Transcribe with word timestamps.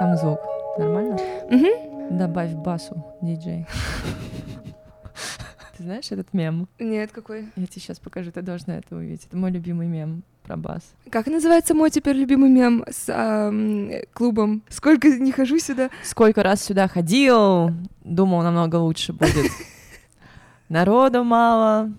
там 0.00 0.16
звук? 0.16 0.40
Нормально? 0.78 1.18
Угу. 1.50 2.16
Добавь 2.16 2.52
басу, 2.54 3.04
диджей. 3.20 3.66
Ты 5.76 5.82
знаешь 5.82 6.10
этот 6.10 6.32
мем? 6.32 6.68
Нет, 6.78 7.12
какой? 7.12 7.48
Я 7.54 7.66
тебе 7.66 7.82
сейчас 7.82 7.98
покажу, 7.98 8.32
ты 8.32 8.40
должна 8.40 8.78
это 8.78 8.96
увидеть. 8.96 9.26
Это 9.26 9.36
мой 9.36 9.50
любимый 9.50 9.88
мем 9.88 10.22
про 10.42 10.56
бас. 10.56 10.94
Как 11.10 11.26
называется 11.26 11.74
мой 11.74 11.90
теперь 11.90 12.16
любимый 12.16 12.48
мем 12.48 12.82
с 12.90 13.10
ам, 13.10 13.90
клубом? 14.14 14.62
Сколько 14.70 15.08
не 15.08 15.32
хожу 15.32 15.58
сюда? 15.58 15.90
Сколько 16.02 16.42
раз 16.42 16.62
сюда 16.62 16.88
ходил, 16.88 17.70
думал, 18.02 18.40
намного 18.40 18.76
лучше 18.76 19.12
будет. 19.12 19.50
Народу 20.70 21.24
мало, 21.24 21.92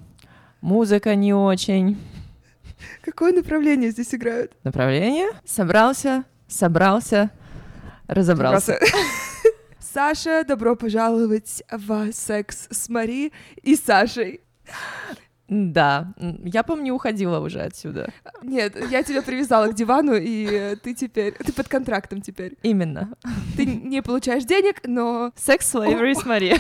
музыка 0.62 1.14
не 1.14 1.36
очень. 1.36 2.00
Какое 3.04 3.32
направление 3.32 3.92
здесь 3.92 4.16
играют? 4.16 4.54
Направление? 4.64 5.30
Собрался, 5.46 6.24
собрался, 6.48 7.30
разобрался. 8.12 8.80
Саша, 9.80 10.44
добро 10.44 10.76
пожаловать 10.76 11.64
в 11.72 12.12
секс 12.12 12.68
с 12.70 12.88
Мари 12.90 13.32
и 13.64 13.76
Сашей. 13.76 14.42
Да, 15.48 16.14
я 16.46 16.64
помню, 16.64 16.94
уходила 16.94 17.40
уже 17.40 17.60
отсюда. 17.60 18.14
Нет, 18.42 18.74
я 18.90 19.04
тебя 19.04 19.22
привязала 19.22 19.68
к 19.68 19.76
дивану, 19.76 20.14
и 20.16 20.78
ты 20.82 20.94
теперь... 20.94 21.34
Ты 21.34 21.52
под 21.52 21.68
контрактом 21.68 22.22
теперь. 22.22 22.58
Именно. 22.62 23.14
Ты 23.58 23.66
не 23.66 24.02
получаешь 24.02 24.46
денег, 24.46 24.80
но 24.86 25.34
Секс 25.36 25.76
slavery 25.76 26.16
с 26.16 26.26
Мари. 26.26 26.58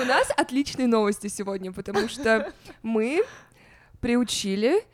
у 0.00 0.04
нас 0.04 0.30
отличные 0.36 0.86
новости 0.86 1.26
сегодня, 1.26 1.72
потому 1.72 2.08
что 2.08 2.52
мы 2.82 3.24
приучили 4.00 4.84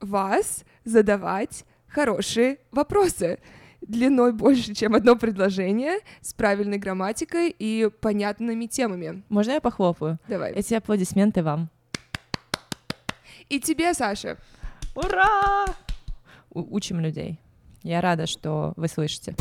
вас 0.00 0.64
задавать 0.84 1.66
хорошие 1.88 2.58
вопросы 2.70 3.38
длиной 3.80 4.32
больше, 4.32 4.74
чем 4.74 4.94
одно 4.94 5.16
предложение, 5.16 5.98
с 6.20 6.34
правильной 6.34 6.78
грамматикой 6.78 7.54
и 7.58 7.90
понятными 8.00 8.66
темами. 8.66 9.22
Можно 9.28 9.52
я 9.52 9.60
похлопаю? 9.60 10.18
Давай. 10.28 10.52
Эти 10.52 10.74
аплодисменты 10.74 11.42
вам. 11.42 11.70
И 13.48 13.60
тебе, 13.60 13.94
Саша. 13.94 14.36
Ура! 14.94 15.64
У- 16.50 16.74
учим 16.74 17.00
людей. 17.00 17.38
Я 17.82 18.00
рада, 18.00 18.26
что 18.26 18.72
вы 18.76 18.88
слышите. 18.88 19.34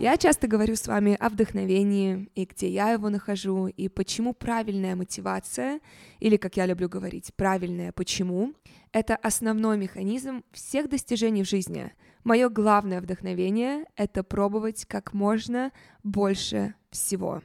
Я 0.00 0.16
часто 0.16 0.46
говорю 0.48 0.76
с 0.76 0.86
вами 0.86 1.16
о 1.20 1.28
вдохновении 1.28 2.28
и 2.34 2.44
где 2.44 2.68
я 2.68 2.90
его 2.90 3.08
нахожу, 3.10 3.66
и 3.68 3.88
почему 3.88 4.32
правильная 4.34 4.96
мотивация, 4.96 5.80
или, 6.20 6.36
как 6.36 6.56
я 6.56 6.66
люблю 6.66 6.88
говорить, 6.88 7.32
правильное 7.36 7.92
почему, 7.92 8.54
это 8.92 9.16
основной 9.16 9.78
механизм 9.78 10.44
всех 10.52 10.88
достижений 10.88 11.44
в 11.44 11.48
жизни. 11.48 11.92
Мое 12.24 12.48
главное 12.48 13.00
вдохновение— 13.00 13.86
это 13.96 14.22
пробовать 14.22 14.84
как 14.84 15.12
можно 15.12 15.72
больше 16.04 16.74
всего. 16.90 17.42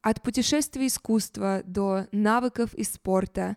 От 0.00 0.22
путешествий 0.22 0.88
искусства 0.88 1.62
до 1.64 2.06
навыков 2.10 2.74
и 2.74 2.82
спорта. 2.82 3.56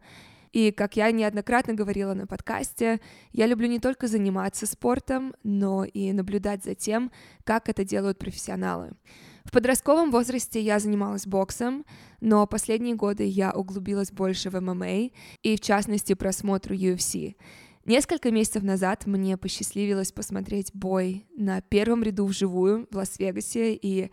И, 0.52 0.71
как 0.71 0.95
я 0.95 1.11
неоднократно 1.11 1.73
говорила 1.73 2.13
на 2.13 2.27
подкасте, 2.27 3.02
я 3.31 3.47
люблю 3.47 3.67
не 3.67 3.80
только 3.80 4.08
заниматься 4.08 4.67
спортом, 4.67 5.33
но 5.43 5.83
и 5.83 6.13
наблюдать 6.13 6.63
за 6.63 6.75
тем, 6.75 7.11
как 7.43 7.67
это 7.67 7.83
делают 7.83 8.19
профессионалы. 8.19 8.91
В 9.45 9.51
подростковом 9.51 10.11
возрасте 10.11 10.59
я 10.59 10.79
занималась 10.79 11.27
боксом, 11.27 11.85
но 12.19 12.45
последние 12.47 12.95
годы 12.95 13.23
я 13.23 13.52
углубилась 13.52 14.11
больше 14.11 14.49
в 14.49 14.59
ММА 14.59 15.11
и, 15.43 15.55
в 15.55 15.61
частности, 15.61 16.13
просмотру 16.15 16.75
UFC. 16.75 17.36
Несколько 17.86 18.31
месяцев 18.31 18.64
назад 18.64 19.05
мне 19.05 19.37
посчастливилось 19.37 20.11
посмотреть 20.11 20.71
бой 20.73 21.27
на 21.37 21.61
первом 21.61 22.02
ряду 22.02 22.25
вживую 22.25 22.87
в 22.89 22.95
Лас-Вегасе, 22.95 23.75
и 23.75 24.11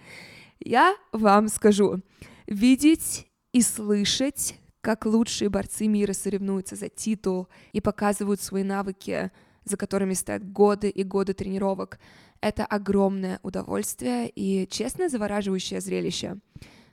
я 0.61 0.95
вам 1.13 1.49
скажу, 1.49 2.03
видеть 2.47 3.27
и 3.53 3.63
слышать, 3.63 4.57
как 4.83 5.07
лучшие 5.07 5.49
борцы 5.49 5.87
мира 5.87 6.13
соревнуются 6.13 6.77
за 6.77 6.91
титул 6.91 7.49
и 7.73 7.81
показывают 7.81 8.43
свои 8.43 8.63
навыки, 8.63 9.31
за 9.65 9.79
которыми 9.79 10.13
стоят 10.13 10.45
годы 10.53 10.91
и 10.91 11.03
годы 11.03 11.33
тренировок, 11.33 11.99
это 12.43 12.67
огромное 12.67 13.41
удовольствие 13.43 14.29
и, 14.29 14.67
честно, 14.69 15.09
завораживающее 15.09 15.81
зрелище. 15.81 16.37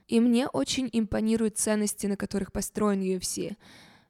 И 0.08 0.20
мне 0.20 0.46
очень 0.48 0.88
импонируют 0.92 1.58
ценности, 1.58 2.06
на 2.06 2.16
которых 2.16 2.52
построен 2.52 3.02
UFC. 3.02 3.56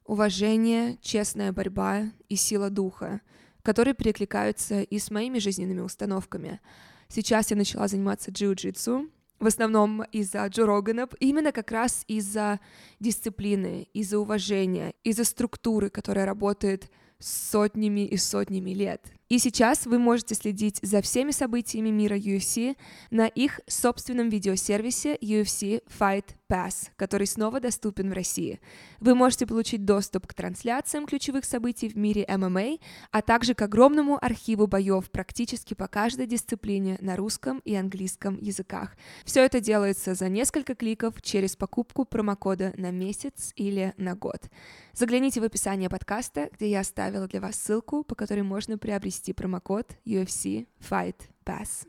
Уважение, 0.05 0.97
честная 1.01 1.51
борьба 1.51 2.11
и 2.29 2.35
сила 2.35 2.69
духа, 2.69 3.21
которые 3.63 3.93
перекликаются 3.93 4.81
и 4.81 4.99
с 4.99 5.11
моими 5.11 5.39
жизненными 5.39 5.81
установками. 5.81 6.59
Сейчас 7.07 7.51
я 7.51 7.57
начала 7.57 7.87
заниматься 7.87 8.31
джиу-джитсу, 8.31 9.09
в 9.39 9.47
основном 9.47 10.03
из-за 10.03 10.45
Джо 10.45 10.65
Рогана, 10.65 11.09
именно 11.19 11.51
как 11.51 11.71
раз 11.71 12.03
из-за 12.07 12.59
дисциплины, 12.99 13.87
из-за 13.93 14.19
уважения, 14.19 14.93
из-за 15.03 15.23
структуры, 15.23 15.89
которая 15.89 16.25
работает 16.25 16.91
сотнями 17.17 18.05
и 18.05 18.17
сотнями 18.17 18.71
лет. 18.71 19.11
И 19.31 19.39
сейчас 19.39 19.85
вы 19.85 19.97
можете 19.97 20.35
следить 20.35 20.79
за 20.81 21.01
всеми 21.01 21.31
событиями 21.31 21.87
мира 21.87 22.17
UFC 22.17 22.75
на 23.11 23.27
их 23.27 23.61
собственном 23.65 24.27
видеосервисе 24.27 25.15
UFC 25.15 25.81
Fight 25.87 26.35
Pass, 26.49 26.89
который 26.97 27.27
снова 27.27 27.61
доступен 27.61 28.09
в 28.09 28.13
России. 28.13 28.59
Вы 28.99 29.15
можете 29.15 29.47
получить 29.47 29.85
доступ 29.85 30.27
к 30.27 30.33
трансляциям 30.33 31.05
ключевых 31.05 31.45
событий 31.45 31.87
в 31.87 31.95
мире 31.95 32.25
ММА, 32.27 32.79
а 33.11 33.21
также 33.21 33.53
к 33.53 33.61
огромному 33.61 34.21
архиву 34.21 34.67
боев 34.67 35.09
практически 35.09 35.75
по 35.75 35.87
каждой 35.87 36.27
дисциплине 36.27 36.97
на 36.99 37.15
русском 37.15 37.59
и 37.59 37.73
английском 37.73 38.37
языках. 38.37 38.97
Все 39.23 39.45
это 39.45 39.61
делается 39.61 40.13
за 40.13 40.27
несколько 40.27 40.75
кликов 40.75 41.21
через 41.21 41.55
покупку 41.55 42.03
промокода 42.03 42.73
на 42.75 42.91
месяц 42.91 43.53
или 43.55 43.93
на 43.95 44.15
год. 44.15 44.49
Загляните 44.91 45.39
в 45.39 45.45
описание 45.45 45.89
подкаста, 45.89 46.49
где 46.51 46.69
я 46.69 46.81
оставила 46.81 47.29
для 47.29 47.39
вас 47.39 47.55
ссылку, 47.55 48.03
по 48.03 48.13
которой 48.13 48.41
можно 48.41 48.77
приобрести 48.77 49.20
промокод 49.29 49.91
UFC 50.05 50.65
Fight 50.79 51.15
Pass. 51.45 51.85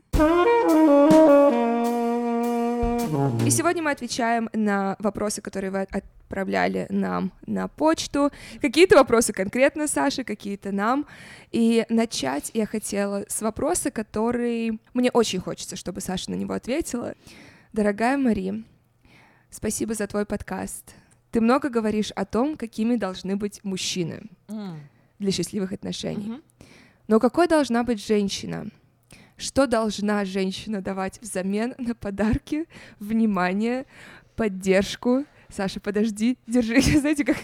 И 3.45 3.49
сегодня 3.49 3.81
мы 3.81 3.91
отвечаем 3.91 4.49
на 4.53 4.95
вопросы, 4.99 5.41
которые 5.41 5.71
вы 5.71 5.81
отправляли 5.81 6.87
нам 6.89 7.31
на 7.45 7.67
почту. 7.67 8.31
Какие-то 8.61 8.95
вопросы 8.95 9.33
конкретно 9.33 9.87
Саше, 9.87 10.23
какие-то 10.23 10.71
нам. 10.71 11.05
И 11.51 11.85
начать 11.89 12.51
я 12.53 12.65
хотела 12.65 13.25
с 13.27 13.41
вопроса, 13.41 13.91
который 13.91 14.79
мне 14.93 15.11
очень 15.11 15.39
хочется, 15.39 15.75
чтобы 15.75 16.01
Саша 16.01 16.31
на 16.31 16.35
него 16.35 16.53
ответила. 16.53 17.15
Дорогая 17.71 18.17
Мари, 18.17 18.63
спасибо 19.49 19.93
за 19.93 20.07
твой 20.07 20.25
подкаст. 20.25 20.95
Ты 21.31 21.41
много 21.41 21.69
говоришь 21.69 22.11
о 22.11 22.25
том, 22.25 22.57
какими 22.57 22.95
должны 22.95 23.35
быть 23.35 23.63
мужчины 23.63 24.23
для 25.19 25.31
счастливых 25.31 25.71
отношений. 25.71 26.41
Но 27.07 27.19
какой 27.19 27.47
должна 27.47 27.83
быть 27.83 28.05
женщина? 28.05 28.67
Что 29.35 29.67
должна 29.67 30.25
женщина 30.25 30.81
давать 30.81 31.19
взамен 31.21 31.75
на 31.77 31.95
подарки, 31.95 32.65
внимание, 32.99 33.85
поддержку? 34.35 35.25
Саша, 35.49 35.79
подожди, 35.79 36.37
держи, 36.47 36.81
знаете, 36.99 37.25
как 37.25 37.37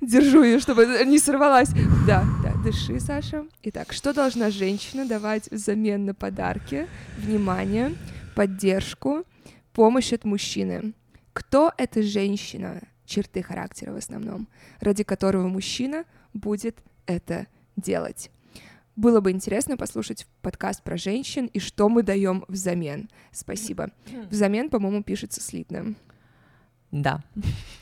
держу 0.00 0.42
ее, 0.42 0.58
чтобы 0.58 0.86
не 1.06 1.18
сорвалась. 1.18 1.70
Да, 2.06 2.24
да, 2.42 2.52
дыши, 2.64 2.98
Саша. 2.98 3.46
Итак, 3.62 3.92
что 3.92 4.12
должна 4.12 4.50
женщина 4.50 5.06
давать 5.06 5.50
взамен 5.50 6.04
на 6.04 6.14
подарки, 6.14 6.88
внимание, 7.18 7.94
поддержку, 8.34 9.24
помощь 9.72 10.12
от 10.12 10.24
мужчины? 10.24 10.92
Кто 11.32 11.72
эта 11.76 12.02
женщина? 12.02 12.82
Черты 13.04 13.42
характера 13.42 13.92
в 13.92 13.96
основном, 13.96 14.48
ради 14.80 15.04
которого 15.04 15.46
мужчина 15.46 16.04
будет 16.32 16.78
это 17.06 17.46
делать. 17.76 18.30
Было 18.96 19.20
бы 19.20 19.30
интересно 19.30 19.76
послушать 19.76 20.26
подкаст 20.40 20.82
про 20.82 20.96
женщин 20.96 21.46
и 21.52 21.58
что 21.58 21.90
мы 21.90 22.02
даем 22.02 22.46
взамен. 22.48 23.10
Спасибо. 23.30 23.90
Взамен, 24.30 24.70
по-моему, 24.70 25.02
пишется 25.02 25.42
слитно. 25.42 25.94
Да. 26.90 27.22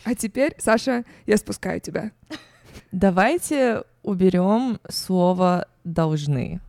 А 0.05 0.17
теперь, 0.17 0.57
Саша, 0.59 1.05
я 1.27 1.37
спускаю 1.37 1.81
тебя. 1.81 2.11
Давайте 2.91 3.85
уберем 4.03 4.81
слово 4.89 5.69
должны. 5.85 6.61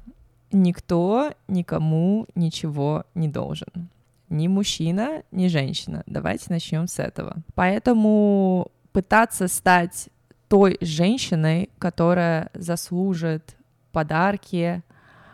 Никто 0.51 1.33
никому 1.47 2.27
ничего 2.35 3.03
не 3.15 3.27
должен. 3.27 3.89
Ни 4.29 4.47
мужчина, 4.47 5.23
ни 5.31 5.47
женщина. 5.47 6.03
Давайте 6.05 6.45
начнем 6.49 6.87
с 6.87 6.99
этого. 6.99 7.37
Поэтому 7.55 8.71
пытаться 8.91 9.47
стать 9.47 10.09
той 10.47 10.77
женщиной, 10.81 11.71
которая 11.79 12.51
заслужит 12.53 13.54
подарки 13.95 14.83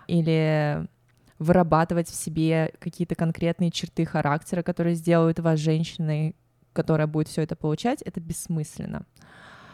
или 0.06 0.88
вырабатывать 1.40 2.08
в 2.08 2.14
себе 2.14 2.72
какие-то 2.78 3.16
конкретные 3.16 3.72
черты 3.72 4.06
характера, 4.06 4.62
которые 4.62 4.94
сделают 4.94 5.40
вас 5.40 5.60
женщиной, 5.60 6.36
которая 6.74 7.08
будет 7.08 7.28
все 7.28 7.42
это 7.42 7.56
получать, 7.56 8.04
это 8.04 8.20
бессмысленно. 8.20 9.08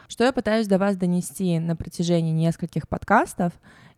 Что 0.08 0.24
я 0.24 0.32
пытаюсь 0.32 0.68
до 0.68 0.78
вас 0.78 0.96
донести 0.96 1.60
на 1.60 1.76
протяжении 1.76 2.32
нескольких 2.32 2.88
подкастов, 2.88 3.52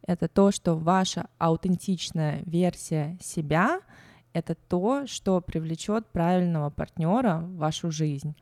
это 0.07 0.27
то, 0.27 0.51
что 0.51 0.73
ваша 0.73 1.27
аутентичная 1.37 2.41
версия 2.47 3.15
себя— 3.21 3.81
это 4.33 4.55
то, 4.55 5.05
что 5.05 5.39
привлечет 5.39 6.07
правильного 6.07 6.71
партнера 6.71 7.41
в 7.43 7.57
вашу 7.57 7.91
жизнь 7.91 8.35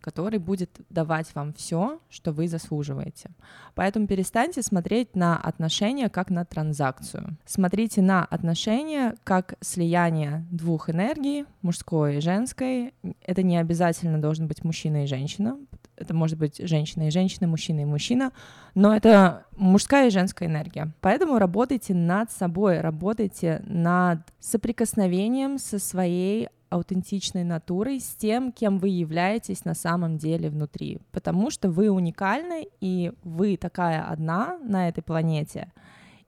который 0.00 0.38
будет 0.38 0.70
давать 0.90 1.34
вам 1.34 1.52
все, 1.52 2.00
что 2.08 2.32
вы 2.32 2.48
заслуживаете. 2.48 3.30
Поэтому 3.74 4.06
перестаньте 4.06 4.62
смотреть 4.62 5.14
на 5.14 5.36
отношения 5.36 6.08
как 6.08 6.30
на 6.30 6.44
транзакцию. 6.44 7.36
Смотрите 7.44 8.02
на 8.02 8.24
отношения 8.24 9.14
как 9.24 9.54
слияние 9.60 10.46
двух 10.50 10.90
энергий, 10.90 11.44
мужской 11.62 12.16
и 12.16 12.20
женской. 12.20 12.94
Это 13.24 13.42
не 13.42 13.58
обязательно 13.58 14.20
должен 14.20 14.46
быть 14.46 14.64
мужчина 14.64 15.04
и 15.04 15.06
женщина. 15.06 15.56
Это 16.00 16.14
может 16.14 16.38
быть 16.38 16.56
женщина 16.66 17.08
и 17.08 17.10
женщина, 17.10 17.46
мужчина 17.46 17.80
и 17.80 17.84
мужчина, 17.84 18.32
но 18.74 18.94
это 18.94 19.44
мужская 19.56 20.08
и 20.08 20.10
женская 20.10 20.48
энергия. 20.48 20.92
Поэтому 21.00 21.38
работайте 21.38 21.94
над 21.94 22.32
собой, 22.32 22.80
работайте 22.80 23.62
над 23.66 24.20
соприкосновением 24.40 25.58
со 25.58 25.78
своей 25.78 26.48
аутентичной 26.70 27.44
натурой, 27.44 28.00
с 28.00 28.14
тем, 28.14 28.52
кем 28.52 28.78
вы 28.78 28.88
являетесь 28.88 29.64
на 29.64 29.74
самом 29.74 30.16
деле 30.16 30.48
внутри. 30.48 31.00
Потому 31.12 31.50
что 31.50 31.68
вы 31.68 31.90
уникальны, 31.90 32.68
и 32.80 33.12
вы 33.22 33.56
такая 33.56 34.04
одна 34.04 34.58
на 34.62 34.88
этой 34.88 35.02
планете. 35.02 35.72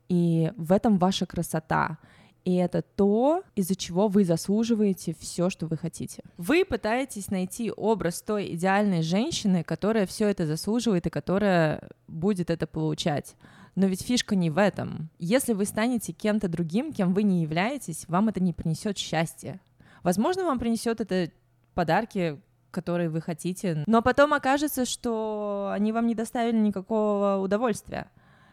И 0.08 0.52
в 0.56 0.72
этом 0.72 0.98
ваша 0.98 1.26
красота. 1.26 1.98
И 2.44 2.56
это 2.56 2.82
то, 2.82 3.44
из-за 3.54 3.76
чего 3.76 4.08
вы 4.08 4.24
заслуживаете 4.24 5.14
все, 5.18 5.48
что 5.48 5.66
вы 5.66 5.76
хотите. 5.76 6.22
Вы 6.36 6.64
пытаетесь 6.64 7.30
найти 7.30 7.70
образ 7.70 8.20
той 8.22 8.54
идеальной 8.54 9.02
женщины, 9.02 9.62
которая 9.62 10.06
все 10.06 10.28
это 10.28 10.46
заслуживает 10.46 11.06
и 11.06 11.10
которая 11.10 11.88
будет 12.08 12.50
это 12.50 12.66
получать. 12.66 13.36
Но 13.74 13.86
ведь 13.86 14.02
фишка 14.02 14.34
не 14.34 14.50
в 14.50 14.58
этом. 14.58 15.08
Если 15.18 15.52
вы 15.52 15.64
станете 15.64 16.12
кем-то 16.12 16.48
другим, 16.48 16.92
кем 16.92 17.14
вы 17.14 17.22
не 17.22 17.42
являетесь, 17.42 18.06
вам 18.08 18.28
это 18.28 18.42
не 18.42 18.52
принесет 18.52 18.98
счастья. 18.98 19.60
Возможно, 20.02 20.44
вам 20.44 20.58
принесет 20.58 21.00
это 21.00 21.30
подарки, 21.74 22.40
которые 22.70 23.08
вы 23.08 23.20
хотите, 23.20 23.84
но 23.86 24.02
потом 24.02 24.34
окажется, 24.34 24.84
что 24.84 25.70
они 25.72 25.92
вам 25.92 26.06
не 26.06 26.14
доставили 26.14 26.56
никакого 26.56 27.38
удовольствия. 27.42 28.10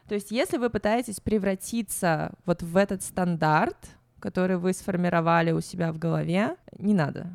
То 0.09 0.15
есть, 0.15 0.31
если 0.31 0.57
вы 0.57 0.71
пытаетесь 0.71 1.19
превратиться 1.19 2.31
вот 2.47 2.63
в 2.63 2.75
этот 2.75 3.03
стандарт, 3.03 3.77
который 4.19 4.57
вы 4.57 4.73
сформировали 4.73 5.51
у 5.51 5.61
себя 5.61 5.93
в 5.93 5.99
голове, 5.99 6.55
не 6.77 6.95
надо. 6.95 7.31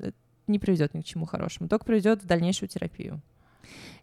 Это 0.00 0.16
не 0.48 0.58
приведет 0.58 0.92
ни 0.92 1.02
к 1.02 1.04
чему 1.04 1.24
хорошему, 1.24 1.68
только 1.68 1.84
приведет 1.84 2.24
в 2.24 2.26
дальнейшую 2.26 2.68
терапию. 2.68 3.22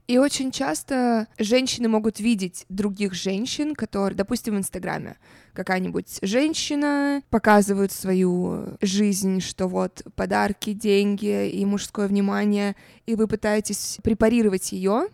И 0.08 0.18
очень 0.18 0.52
часто 0.52 1.28
женщины 1.38 1.90
могут 1.90 2.22
видеть 2.22 2.66
других 2.70 3.14
женщин, 3.14 3.76
которые, 3.76 4.16
допустим, 4.16 4.56
в 4.56 4.58
Инстаграме 4.58 5.18
какая-нибудь 5.52 6.20
женщина 6.22 7.22
показывает 7.30 7.92
свою 7.92 8.78
жизнь, 8.82 9.42
что 9.42 9.68
вот 9.68 10.02
подарки, 10.16 10.72
деньги 10.72 11.50
и 11.50 11.66
мужское 11.66 12.08
внимание, 12.08 12.76
и 13.06 13.16
вы 13.16 13.28
пытаетесь 13.28 14.00
препарировать 14.02 14.72
ее 14.72 15.10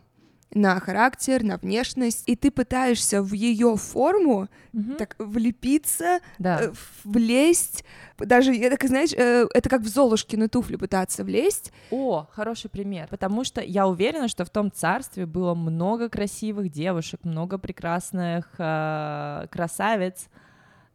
на 0.54 0.80
характер, 0.80 1.44
на 1.44 1.57
внешность, 1.57 2.24
и 2.28 2.36
ты 2.36 2.50
пытаешься 2.50 3.22
в 3.22 3.34
ее 3.34 3.75
форму 3.78 4.48
mm-hmm. 4.74 4.96
так 4.96 5.16
влепиться, 5.19 6.19
да. 6.40 6.62
э, 6.62 6.72
влезть. 7.04 7.84
Даже, 8.18 8.54
я 8.54 8.69
так, 8.69 8.84
знаешь, 8.84 9.13
э, 9.13 9.48
это 9.54 9.69
как 9.69 9.81
в 9.81 9.88
Золушкины 9.88 10.48
туфли 10.48 10.75
пытаться 10.75 11.24
влезть. 11.24 11.72
О, 11.92 12.28
хороший 12.31 12.69
пример. 12.69 13.07
Потому 13.10 13.44
что 13.44 13.62
я 13.62 13.88
уверена, 13.88 14.28
что 14.28 14.44
в 14.44 14.50
том 14.50 14.72
царстве 14.72 15.25
было 15.25 15.54
много 15.54 16.10
красивых 16.10 16.69
девушек, 16.72 17.19
много 17.24 17.57
прекрасных 17.57 18.50
э, 18.57 19.46
красавиц, 19.51 20.30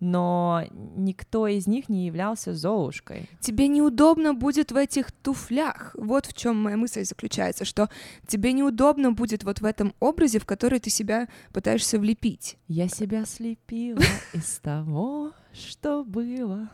но 0.05 0.65
никто 0.71 1.47
из 1.47 1.67
них 1.67 1.89
не 1.89 2.07
являлся 2.07 2.53
Золушкой. 2.53 3.27
Тебе 3.41 3.69
неудобно 3.69 4.35
будет 4.35 4.71
в 4.71 4.77
этих 4.77 5.11
туфлях. 5.11 5.97
Вот 5.99 6.27
в 6.27 6.35
чем 6.35 6.63
моя 6.63 6.77
мысль 6.77 7.05
заключается, 7.05 7.65
что 7.65 7.89
тебе 8.27 8.53
неудобно 8.53 9.13
будет 9.13 9.45
вот 9.45 9.63
в 9.63 9.65
этом 9.65 9.95
образе, 10.01 10.41
в 10.41 10.45
который 10.45 10.79
ты 10.79 10.91
себя 10.91 11.29
пытаешься 11.55 11.99
влепить. 11.99 12.59
Я 12.69 12.89
себя 12.89 13.25
слепила 13.25 14.03
из 14.35 14.59
того, 14.59 15.33
что 15.55 16.05
было. 16.05 16.69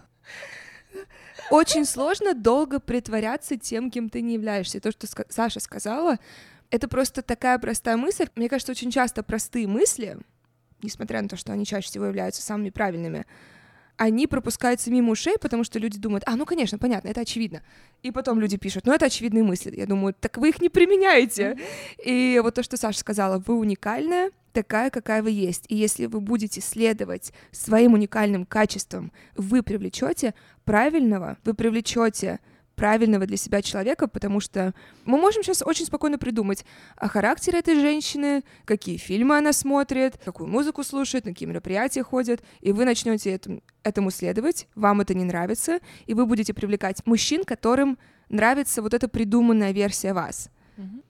Очень 1.52 1.84
сложно 1.84 2.34
долго 2.34 2.80
притворяться 2.80 3.56
тем, 3.56 3.92
кем 3.92 4.08
ты 4.08 4.22
не 4.22 4.34
являешься. 4.34 4.78
И 4.78 4.80
то, 4.80 4.90
что 4.90 5.06
Саша 5.28 5.60
сказала, 5.60 6.18
это 6.70 6.88
просто 6.88 7.22
такая 7.22 7.60
простая 7.60 7.96
мысль. 7.96 8.26
Мне 8.34 8.48
кажется, 8.48 8.72
очень 8.72 8.90
часто 8.90 9.22
простые 9.22 9.68
мысли 9.68 10.18
несмотря 10.82 11.22
на 11.22 11.28
то, 11.28 11.36
что 11.36 11.52
они 11.52 11.64
чаще 11.64 11.88
всего 11.88 12.06
являются 12.06 12.42
самыми 12.42 12.70
правильными, 12.70 13.26
они 13.96 14.26
пропускаются 14.26 14.90
мимо 14.90 15.12
ушей, 15.12 15.36
потому 15.38 15.62
что 15.62 15.78
люди 15.78 15.98
думают, 15.98 16.24
а, 16.26 16.34
ну, 16.36 16.46
конечно, 16.46 16.78
понятно, 16.78 17.08
это 17.08 17.20
очевидно. 17.20 17.62
И 18.02 18.10
потом 18.10 18.40
люди 18.40 18.56
пишут, 18.56 18.86
ну, 18.86 18.94
это 18.94 19.06
очевидные 19.06 19.44
мысли. 19.44 19.76
Я 19.76 19.84
думаю, 19.84 20.14
так 20.18 20.38
вы 20.38 20.48
их 20.48 20.62
не 20.62 20.70
применяете. 20.70 21.58
И 22.02 22.40
вот 22.42 22.54
то, 22.54 22.62
что 22.62 22.78
Саша 22.78 22.98
сказала, 22.98 23.38
вы 23.46 23.58
уникальная, 23.58 24.30
такая, 24.52 24.88
какая 24.88 25.22
вы 25.22 25.32
есть. 25.32 25.66
И 25.68 25.76
если 25.76 26.06
вы 26.06 26.20
будете 26.20 26.62
следовать 26.62 27.32
своим 27.50 27.92
уникальным 27.92 28.46
качествам, 28.46 29.12
вы 29.36 29.62
привлечете 29.62 30.34
правильного, 30.64 31.36
вы 31.44 31.52
привлечете 31.52 32.40
правильного 32.80 33.26
для 33.26 33.36
себя 33.36 33.60
человека, 33.60 34.08
потому 34.08 34.40
что 34.40 34.72
мы 35.04 35.18
можем 35.18 35.42
сейчас 35.42 35.62
очень 35.62 35.84
спокойно 35.84 36.16
придумать 36.16 36.64
о 36.96 37.08
характере 37.08 37.58
этой 37.58 37.74
женщины, 37.74 38.42
какие 38.64 38.96
фильмы 38.96 39.36
она 39.36 39.52
смотрит, 39.52 40.18
какую 40.24 40.48
музыку 40.48 40.82
слушает, 40.82 41.26
на 41.26 41.32
какие 41.32 41.46
мероприятия 41.46 42.02
ходит, 42.02 42.42
и 42.62 42.72
вы 42.72 42.86
начнете 42.86 43.32
этому, 43.32 43.62
этому 43.82 44.10
следовать, 44.10 44.66
вам 44.74 45.02
это 45.02 45.12
не 45.12 45.24
нравится, 45.24 45.80
и 46.06 46.14
вы 46.14 46.24
будете 46.24 46.54
привлекать 46.54 47.04
мужчин, 47.04 47.44
которым 47.44 47.98
нравится 48.30 48.80
вот 48.80 48.94
эта 48.94 49.08
придуманная 49.08 49.72
версия 49.72 50.14
вас. 50.14 50.48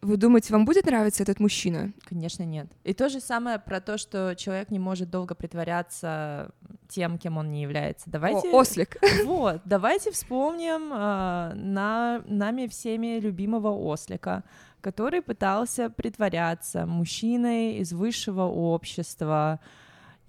Вы 0.02 0.16
думаете, 0.16 0.52
вам 0.52 0.64
будет 0.64 0.86
нравиться 0.86 1.22
этот 1.22 1.40
мужчина? 1.40 1.92
Конечно, 2.04 2.42
нет. 2.42 2.66
И 2.84 2.94
то 2.94 3.08
же 3.08 3.20
самое 3.20 3.58
про 3.58 3.80
то, 3.80 3.98
что 3.98 4.34
человек 4.34 4.70
не 4.70 4.78
может 4.78 5.10
долго 5.10 5.34
притворяться 5.34 6.50
тем, 6.88 7.18
кем 7.18 7.36
он 7.36 7.50
не 7.50 7.62
является. 7.62 8.10
Давайте... 8.10 8.48
О, 8.50 8.60
ослик. 8.60 8.96
Вот, 9.24 9.60
давайте 9.64 10.10
вспомним 10.10 10.92
э, 10.92 11.54
на, 11.54 12.22
нами 12.26 12.66
всеми 12.66 13.18
любимого 13.20 13.70
ослика, 13.70 14.44
который 14.80 15.22
пытался 15.22 15.90
притворяться 15.90 16.86
мужчиной 16.86 17.76
из 17.76 17.92
высшего 17.92 18.42
общества, 18.42 19.60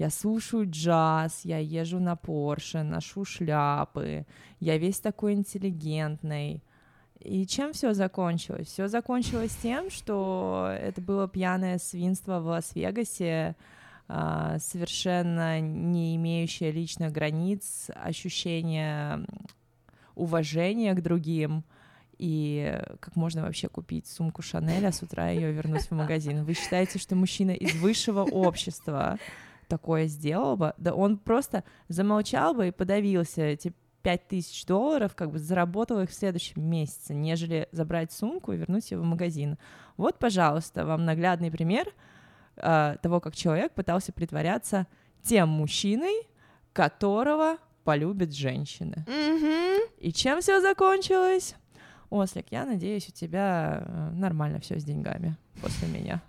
я 0.01 0.09
слушаю 0.09 0.67
джаз, 0.67 1.41
я 1.43 1.59
езжу 1.59 1.99
на 1.99 2.15
Порше, 2.15 2.81
ношу 2.81 3.23
шляпы, 3.23 4.25
я 4.59 4.77
весь 4.79 4.99
такой 4.99 5.33
интеллигентный. 5.33 6.63
И 7.23 7.45
чем 7.45 7.73
все 7.73 7.93
закончилось? 7.93 8.67
Все 8.67 8.87
закончилось 8.87 9.55
тем, 9.61 9.91
что 9.91 10.73
это 10.79 11.01
было 11.01 11.27
пьяное 11.27 11.77
свинство 11.77 12.39
в 12.39 12.47
Лас-Вегасе, 12.47 13.55
а, 14.07 14.57
совершенно 14.59 15.59
не 15.59 16.15
имеющее 16.15 16.71
личных 16.71 17.11
границ, 17.11 17.89
ощущение 17.93 19.25
уважения 20.15 20.93
к 20.95 21.01
другим, 21.01 21.63
и 22.17 22.79
как 22.99 23.15
можно 23.15 23.43
вообще 23.43 23.67
купить 23.67 24.07
сумку 24.07 24.41
Шанель, 24.41 24.85
а 24.85 24.91
с 24.91 25.01
утра 25.01 25.29
ее 25.29 25.51
вернуть 25.51 25.83
в 25.83 25.91
магазин. 25.91 26.43
Вы 26.43 26.53
считаете, 26.53 26.99
что 26.99 27.15
мужчина 27.15 27.51
из 27.51 27.75
высшего 27.75 28.23
общества 28.23 29.17
такое 29.67 30.07
сделал 30.07 30.57
бы? 30.57 30.73
Да 30.77 30.93
он 30.93 31.17
просто 31.17 31.63
замолчал 31.87 32.53
бы 32.53 32.67
и 32.67 32.71
подавился. 32.71 33.57
Эти 34.03 34.19
5000 34.19 34.65
долларов, 34.65 35.15
как 35.15 35.31
бы 35.31 35.39
заработал 35.39 36.01
их 36.01 36.09
в 36.09 36.13
следующем 36.13 36.63
месяце, 36.63 37.13
нежели 37.13 37.67
забрать 37.71 38.11
сумку 38.11 38.51
и 38.51 38.57
вернуть 38.57 38.91
ее 38.91 38.99
в 38.99 39.03
магазин. 39.03 39.57
Вот, 39.97 40.19
пожалуйста, 40.19 40.85
вам 40.85 41.05
наглядный 41.05 41.51
пример 41.51 41.87
э, 42.57 42.95
того, 43.01 43.19
как 43.19 43.35
человек 43.35 43.73
пытался 43.73 44.11
притворяться 44.11 44.87
тем 45.23 45.49
мужчиной, 45.49 46.27
которого 46.73 47.57
полюбят 47.83 48.33
женщины. 48.33 49.05
Mm-hmm. 49.07 49.79
И 49.99 50.13
чем 50.13 50.41
все 50.41 50.61
закончилось? 50.61 51.55
Ослик, 52.09 52.47
я 52.51 52.65
надеюсь, 52.65 53.07
у 53.07 53.11
тебя 53.11 53.83
э, 53.85 54.09
нормально 54.13 54.59
все 54.59 54.79
с 54.79 54.83
деньгами 54.83 55.37
после 55.61 55.87
меня. 55.87 56.21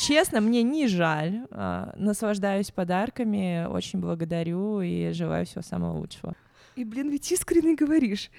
Честно, 0.00 0.40
мне 0.40 0.62
не 0.62 0.88
жаль. 0.88 1.46
А, 1.50 1.92
наслаждаюсь 1.94 2.70
подарками, 2.70 3.66
очень 3.66 4.00
благодарю 4.00 4.80
и 4.80 5.12
желаю 5.12 5.44
всего 5.44 5.60
самого 5.60 5.98
лучшего. 5.98 6.34
И, 6.74 6.84
блин, 6.84 7.10
ведь 7.10 7.30
искренне 7.30 7.74
говоришь. 7.74 8.30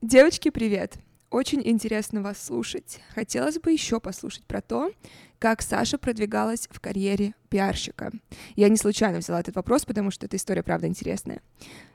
Девочки, 0.00 0.48
привет! 0.48 0.96
Очень 1.28 1.60
интересно 1.62 2.22
вас 2.22 2.42
слушать. 2.42 3.02
Хотелось 3.14 3.58
бы 3.58 3.72
еще 3.72 4.00
послушать 4.00 4.44
про 4.44 4.62
то, 4.62 4.90
как 5.38 5.60
Саша 5.60 5.98
продвигалась 5.98 6.66
в 6.70 6.80
карьере 6.80 7.34
пиарщика. 7.50 8.10
Я 8.56 8.70
не 8.70 8.78
случайно 8.78 9.18
взяла 9.18 9.40
этот 9.40 9.54
вопрос, 9.54 9.84
потому 9.84 10.10
что 10.10 10.24
эта 10.24 10.38
история, 10.38 10.62
правда, 10.62 10.86
интересная. 10.86 11.42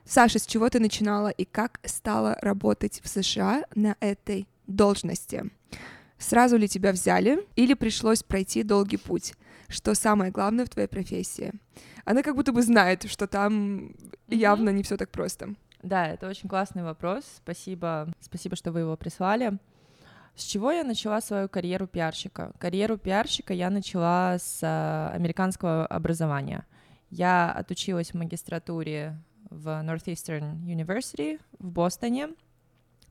Саша, 0.05 0.38
с 0.38 0.45
чего 0.45 0.69
ты 0.69 0.79
начинала 0.79 1.29
и 1.29 1.45
как 1.45 1.79
стала 1.86 2.38
работать 2.39 3.01
в 3.03 3.07
США 3.07 3.63
на 3.74 3.95
этой 4.00 4.48
должности? 4.67 5.50
Сразу 6.24 6.56
ли 6.56 6.70
тебя 6.70 6.94
взяли 6.94 7.46
или 7.58 7.74
пришлось 7.74 8.24
пройти 8.24 8.63
долгий 8.63 8.96
путь? 8.96 9.34
Что 9.68 9.94
самое 9.94 10.32
главное 10.32 10.65
в 10.65 10.70
твоей 10.70 10.88
профессии? 10.88 11.51
Она 12.06 12.24
как 12.24 12.36
будто 12.36 12.53
бы 12.53 12.62
знает, 12.62 13.03
что 13.12 13.27
там 13.27 13.51
mm-hmm. 13.51 14.36
явно 14.36 14.70
не 14.70 14.84
все 14.84 14.96
так 14.96 15.12
просто. 15.12 15.53
Да, 15.82 16.08
это 16.08 16.30
очень 16.30 16.48
классный 16.48 16.84
вопрос. 16.84 17.25
Спасибо, 17.36 18.08
спасибо, 18.22 18.56
что 18.56 18.72
вы 18.72 18.80
его 18.80 18.96
прислали. 18.96 19.58
С 20.36 20.46
чего 20.46 20.72
я 20.72 20.86
начала 20.86 21.20
свою 21.20 21.50
карьеру 21.50 21.88
пиарщика? 21.88 22.53
Карьеру 22.58 22.98
пиарщика 22.98 23.53
я 23.53 23.70
начала 23.70 24.38
с 24.39 24.60
а, 24.63 25.12
американского 25.13 25.86
образования. 25.86 26.65
Я 27.10 27.51
отучилась 27.51 28.12
в 28.12 28.13
магистратуре 28.13 29.20
в 29.50 29.68
Northeastern 29.68 30.63
University 30.63 31.42
в 31.60 31.70
Бостоне 31.70 32.30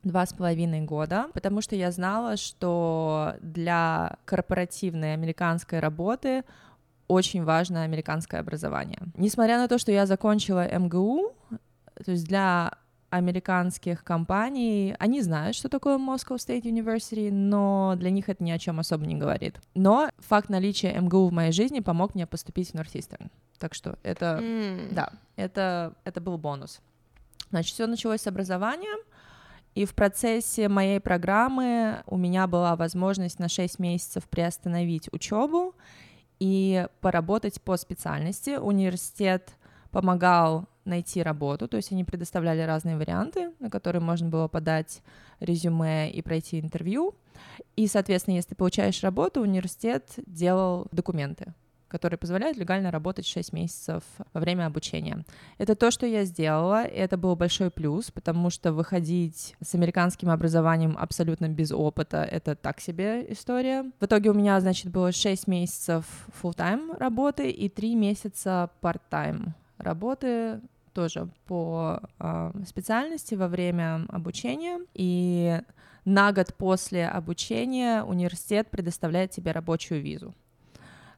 два 0.03 0.25
с 0.25 0.33
половиной 0.33 0.81
года, 0.81 1.27
потому 1.33 1.61
что 1.61 1.75
я 1.75 1.91
знала, 1.91 2.37
что 2.37 3.35
для 3.41 4.17
корпоративной 4.25 5.13
американской 5.13 5.79
работы 5.79 6.43
очень 7.07 7.43
важно 7.43 7.83
американское 7.83 8.39
образование. 8.39 8.99
Несмотря 9.17 9.57
на 9.57 9.67
то, 9.67 9.77
что 9.77 9.91
я 9.91 10.05
закончила 10.05 10.67
МГУ, 10.67 11.33
то 12.03 12.11
есть 12.11 12.25
для 12.25 12.73
американских 13.09 14.03
компаний, 14.03 14.95
они 14.97 15.21
знают, 15.21 15.55
что 15.55 15.69
такое 15.69 15.97
Moscow 15.97 16.35
State 16.37 16.63
University, 16.63 17.31
но 17.31 17.93
для 17.95 18.09
них 18.09 18.27
это 18.27 18.43
ни 18.43 18.49
о 18.49 18.57
чем 18.57 18.79
особо 18.79 19.05
не 19.05 19.15
говорит. 19.15 19.59
Но 19.75 20.09
факт 20.17 20.49
наличия 20.49 20.99
МГУ 20.99 21.27
в 21.27 21.31
моей 21.31 21.51
жизни 21.51 21.79
помог 21.79 22.15
мне 22.15 22.25
поступить 22.25 22.71
в 22.71 22.73
Northeastern. 22.73 23.29
Так 23.59 23.75
что 23.75 23.99
это, 24.01 24.39
mm. 24.41 24.93
да, 24.93 25.09
это, 25.35 25.93
это 26.03 26.21
был 26.21 26.39
бонус. 26.39 26.81
Значит, 27.51 27.75
все 27.75 27.85
началось 27.85 28.21
с 28.21 28.27
образования, 28.27 28.97
и 29.75 29.85
в 29.85 29.95
процессе 29.95 30.69
моей 30.69 30.99
программы 30.99 32.03
у 32.05 32.17
меня 32.17 32.47
была 32.47 32.75
возможность 32.75 33.39
на 33.39 33.49
6 33.49 33.79
месяцев 33.79 34.27
приостановить 34.29 35.09
учебу 35.11 35.75
и 36.39 36.87
поработать 37.01 37.61
по 37.61 37.75
специальности. 37.77 38.57
Университет 38.57 39.53
помогал 39.91 40.67
найти 40.85 41.23
работу, 41.23 41.67
то 41.67 41.77
есть 41.77 41.91
они 41.91 42.03
предоставляли 42.03 42.61
разные 42.61 42.97
варианты, 42.97 43.51
на 43.59 43.69
которые 43.69 44.01
можно 44.01 44.29
было 44.29 44.47
подать 44.47 45.01
резюме 45.39 46.11
и 46.11 46.21
пройти 46.21 46.59
интервью. 46.59 47.15
И, 47.75 47.87
соответственно, 47.87 48.35
если 48.35 48.49
ты 48.49 48.55
получаешь 48.55 49.01
работу, 49.01 49.41
университет 49.41 50.11
делал 50.27 50.87
документы 50.91 51.53
которые 51.93 52.17
позволяют 52.17 52.57
легально 52.57 52.89
работать 52.89 53.27
6 53.27 53.53
месяцев 53.53 54.03
во 54.33 54.41
время 54.41 54.65
обучения. 54.65 55.23
Это 55.59 55.75
то, 55.75 55.91
что 55.91 56.07
я 56.07 56.25
сделала, 56.25 56.85
и 56.85 56.95
это 56.95 57.17
был 57.17 57.35
большой 57.35 57.69
плюс, 57.69 58.09
потому 58.09 58.49
что 58.49 58.73
выходить 58.73 59.55
с 59.61 59.75
американским 59.75 60.31
образованием 60.31 60.97
абсолютно 60.97 61.49
без 61.49 61.71
опыта— 61.71 62.23
это 62.31 62.55
так 62.55 62.81
себе 62.81 63.31
история. 63.31 63.91
В 63.99 64.05
итоге 64.05 64.31
у 64.31 64.33
меня, 64.33 64.59
значит, 64.59 64.91
было 64.91 65.11
6 65.11 65.47
месяцев 65.47 66.03
full-time 66.41 66.97
работы 66.97 67.51
и 67.51 67.69
3 67.69 67.93
месяца 67.93 68.71
part-time 68.81 69.49
работы 69.77 70.59
тоже 70.93 71.29
по 71.45 71.99
э, 72.19 72.51
специальности 72.67 73.35
во 73.35 73.47
время 73.47 74.05
обучения. 74.09 74.79
И 74.95 75.61
на 76.05 76.31
год 76.31 76.55
после 76.55 77.07
обучения 77.07 78.01
университет 78.03 78.71
предоставляет 78.71 79.29
тебе 79.29 79.51
рабочую 79.51 80.01
визу 80.01 80.33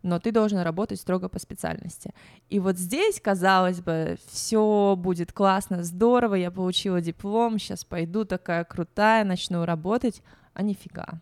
но 0.06 0.20
ты 0.20 0.32
должен 0.32 0.60
работать 0.60 1.02
строго 1.02 1.30
по 1.30 1.40
специальности. 1.40 2.14
И 2.50 2.60
вот 2.60 2.78
здесь, 2.78 3.20
казалось 3.20 3.82
бы, 3.82 4.18
все 4.28 4.96
будет 4.96 5.34
классно, 5.34 5.84
здорово, 5.84 6.36
я 6.36 6.52
получила 6.52 7.02
диплом, 7.02 7.58
сейчас 7.58 7.84
пойду 7.84 8.24
такая 8.24 8.64
крутая, 8.64 9.26
начну 9.26 9.66
работать, 9.66 10.22
а 10.54 10.62
нифига. 10.62 11.20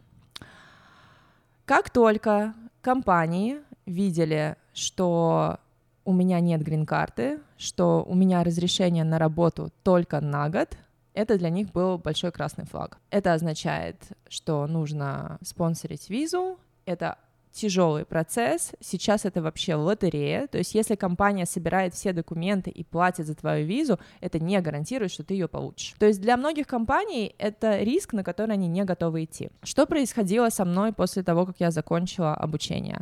Как 1.65 1.89
только 1.89 2.53
компании 2.81 3.61
видели, 3.85 4.57
что 4.73 5.59
у 6.03 6.11
меня 6.11 6.41
нет 6.41 6.61
грин-карты, 6.61 7.39
что 7.57 8.03
у 8.05 8.13
меня 8.15 8.43
разрешение 8.43 9.05
на 9.05 9.17
работу 9.17 9.71
только 9.83 10.19
на 10.19 10.49
год, 10.49 10.77
это 11.13 11.37
для 11.37 11.49
них 11.49 11.71
был 11.71 11.97
большой 11.97 12.33
красный 12.33 12.65
флаг. 12.65 12.97
Это 13.11 13.33
означает, 13.33 13.95
что 14.27 14.67
нужно 14.67 15.37
спонсорить 15.41 16.09
визу, 16.09 16.59
это 16.85 17.17
тяжелый 17.53 18.03
процесс. 18.03 18.73
Сейчас 18.79 19.25
это 19.25 19.41
вообще 19.41 19.75
лотерея. 19.75 20.47
То 20.47 20.57
есть, 20.57 20.75
если 20.75 20.95
компания 20.95 21.45
собирает 21.45 21.93
все 21.93 22.11
документы 22.11 22.69
и 22.69 22.83
платит 22.83 23.27
за 23.27 23.35
твою 23.35 23.65
визу, 23.65 23.99
это 24.19 24.39
не 24.39 24.59
гарантирует, 24.59 25.11
что 25.11 25.23
ты 25.23 25.35
ее 25.35 25.47
получишь. 25.47 25.93
То 25.99 26.07
есть 26.07 26.19
для 26.19 26.35
многих 26.35 26.67
компаний 26.67 27.35
это 27.37 27.79
риск, 27.79 28.13
на 28.13 28.23
который 28.23 28.53
они 28.53 28.67
не 28.67 28.83
готовы 28.83 29.23
идти. 29.23 29.51
Что 29.61 29.85
происходило 29.85 30.49
со 30.49 30.65
мной 30.65 30.91
после 30.91 31.23
того, 31.23 31.45
как 31.45 31.59
я 31.59 31.71
закончила 31.71 32.33
обучение? 32.33 33.01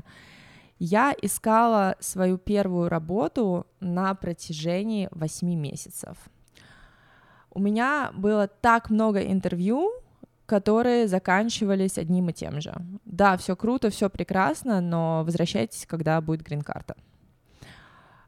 Я 0.77 1.15
искала 1.22 1.96
свою 2.00 2.38
первую 2.38 2.89
работу 2.89 3.67
на 3.79 4.13
протяжении 4.15 5.08
8 5.12 5.48
месяцев. 5.48 6.17
У 7.51 7.60
меня 7.60 8.12
было 8.15 8.48
так 8.48 8.89
много 8.89 9.20
интервью, 9.20 9.91
которые 10.51 11.08
заканчивались 11.08 11.98
одним 11.98 12.27
и 12.27 12.34
тем 12.34 12.60
же. 12.60 12.74
Да, 13.05 13.38
все 13.38 13.55
круто, 13.55 13.89
все 13.89 14.10
прекрасно, 14.10 14.81
но 14.81 15.24
возвращайтесь, 15.24 15.86
когда 15.86 16.20
будет 16.20 16.41
грин-карта. 16.41 16.96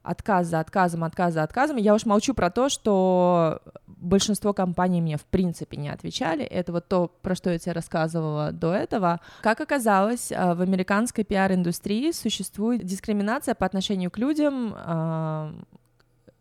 Отказ 0.04 0.48
за 0.48 0.62
отказом, 0.62 1.04
отказ 1.04 1.34
за 1.34 1.44
отказом. 1.44 1.76
Я 1.76 1.94
уж 1.94 2.06
молчу 2.06 2.34
про 2.34 2.50
то, 2.50 2.70
что 2.70 3.62
большинство 3.88 4.54
компаний 4.54 5.02
мне 5.02 5.18
в 5.18 5.26
принципе 5.26 5.76
не 5.76 5.90
отвечали. 5.90 6.46
Это 6.46 6.72
вот 6.72 6.88
то, 6.88 7.12
про 7.22 7.36
что 7.36 7.50
я 7.50 7.60
тебе 7.60 7.74
рассказывала 7.74 8.54
до 8.54 8.74
этого. 8.74 9.20
Как 9.42 9.60
оказалось, 9.60 10.32
э, 10.32 10.54
в 10.56 10.62
американской 10.62 11.26
пиар-индустрии 11.26 12.14
существует 12.14 12.86
дискриминация 12.86 13.54
по 13.54 13.66
отношению 13.66 14.12
к 14.12 14.18
людям, 14.18 14.74
э, 14.78 15.54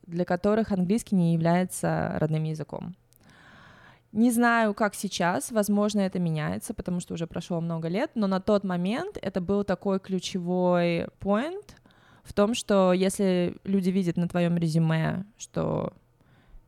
для 0.06 0.24
которых 0.24 0.70
английский 0.70 1.16
не 1.16 1.32
является 1.32 2.12
родным 2.20 2.44
языком. 2.44 2.94
Не 4.12 4.30
знаю, 4.30 4.74
как 4.74 4.94
сейчас, 4.94 5.50
возможно, 5.50 6.00
это 6.00 6.18
меняется, 6.18 6.74
потому 6.74 7.00
что 7.00 7.14
уже 7.14 7.26
прошло 7.26 7.60
много 7.62 7.88
лет, 7.88 8.10
но 8.14 8.26
на 8.26 8.40
тот 8.40 8.62
момент 8.62 9.18
это 9.20 9.40
был 9.40 9.64
такой 9.64 9.98
ключевой 10.00 11.06
point 11.18 11.64
в 12.22 12.34
том, 12.34 12.54
что 12.54 12.92
если 12.92 13.56
люди 13.64 13.88
видят 13.88 14.18
на 14.18 14.28
твоем 14.28 14.58
резюме, 14.58 15.24
что 15.38 15.94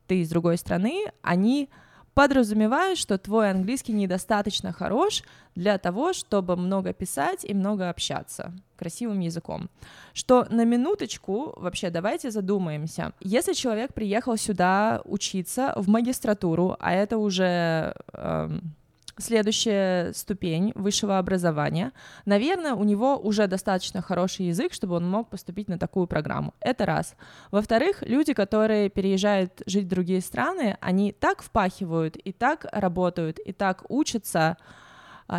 ты 0.07 0.23
из 0.23 0.31
другой 0.31 0.57
страны, 0.57 1.05
они 1.21 1.69
подразумевают, 2.15 2.99
что 2.99 3.19
твой 3.19 3.51
английский 3.51 3.93
недостаточно 3.93 4.73
хорош 4.73 5.23
для 5.55 5.77
того, 5.77 6.15
чтобы 6.15 6.57
много 6.57 6.95
писать 6.95 7.45
и 7.45 7.53
много 7.53 7.91
общаться 7.91 8.55
красивым 8.77 9.21
языком. 9.21 9.69
Что 10.13 10.47
на 10.51 10.65
минуточку, 10.65 11.55
вообще 11.57 11.91
давайте 11.91 12.31
задумаемся, 12.31 13.13
если 13.21 13.53
человек 13.53 13.95
приехал 13.95 14.37
сюда 14.37 15.01
учиться 15.05 15.73
в 15.77 15.89
магистратуру, 15.89 16.77
а 16.79 16.93
это 16.93 17.19
уже... 17.19 17.95
Эм, 18.13 18.75
следующая 19.19 20.13
ступень 20.13 20.73
высшего 20.75 21.19
образования. 21.19 21.93
Наверное, 22.27 22.75
у 22.75 22.85
него 22.85 23.17
уже 23.17 23.47
достаточно 23.47 24.03
хороший 24.03 24.47
язык, 24.47 24.73
чтобы 24.73 24.97
он 24.97 25.09
мог 25.09 25.29
поступить 25.31 25.69
на 25.69 25.79
такую 25.79 26.07
программу. 26.07 26.55
Это 26.61 26.87
раз. 26.87 27.15
Во-вторых, 27.51 28.03
люди, 28.03 28.33
которые 28.33 28.91
переезжают 28.91 29.63
жить 29.67 29.85
в 29.85 29.89
другие 29.89 30.21
страны, 30.21 30.77
они 30.81 31.13
так 31.13 31.43
впахивают 31.43 32.17
и 32.17 32.33
так 32.33 32.67
работают, 32.73 33.39
и 33.39 33.53
так 33.53 33.85
учатся 33.89 34.57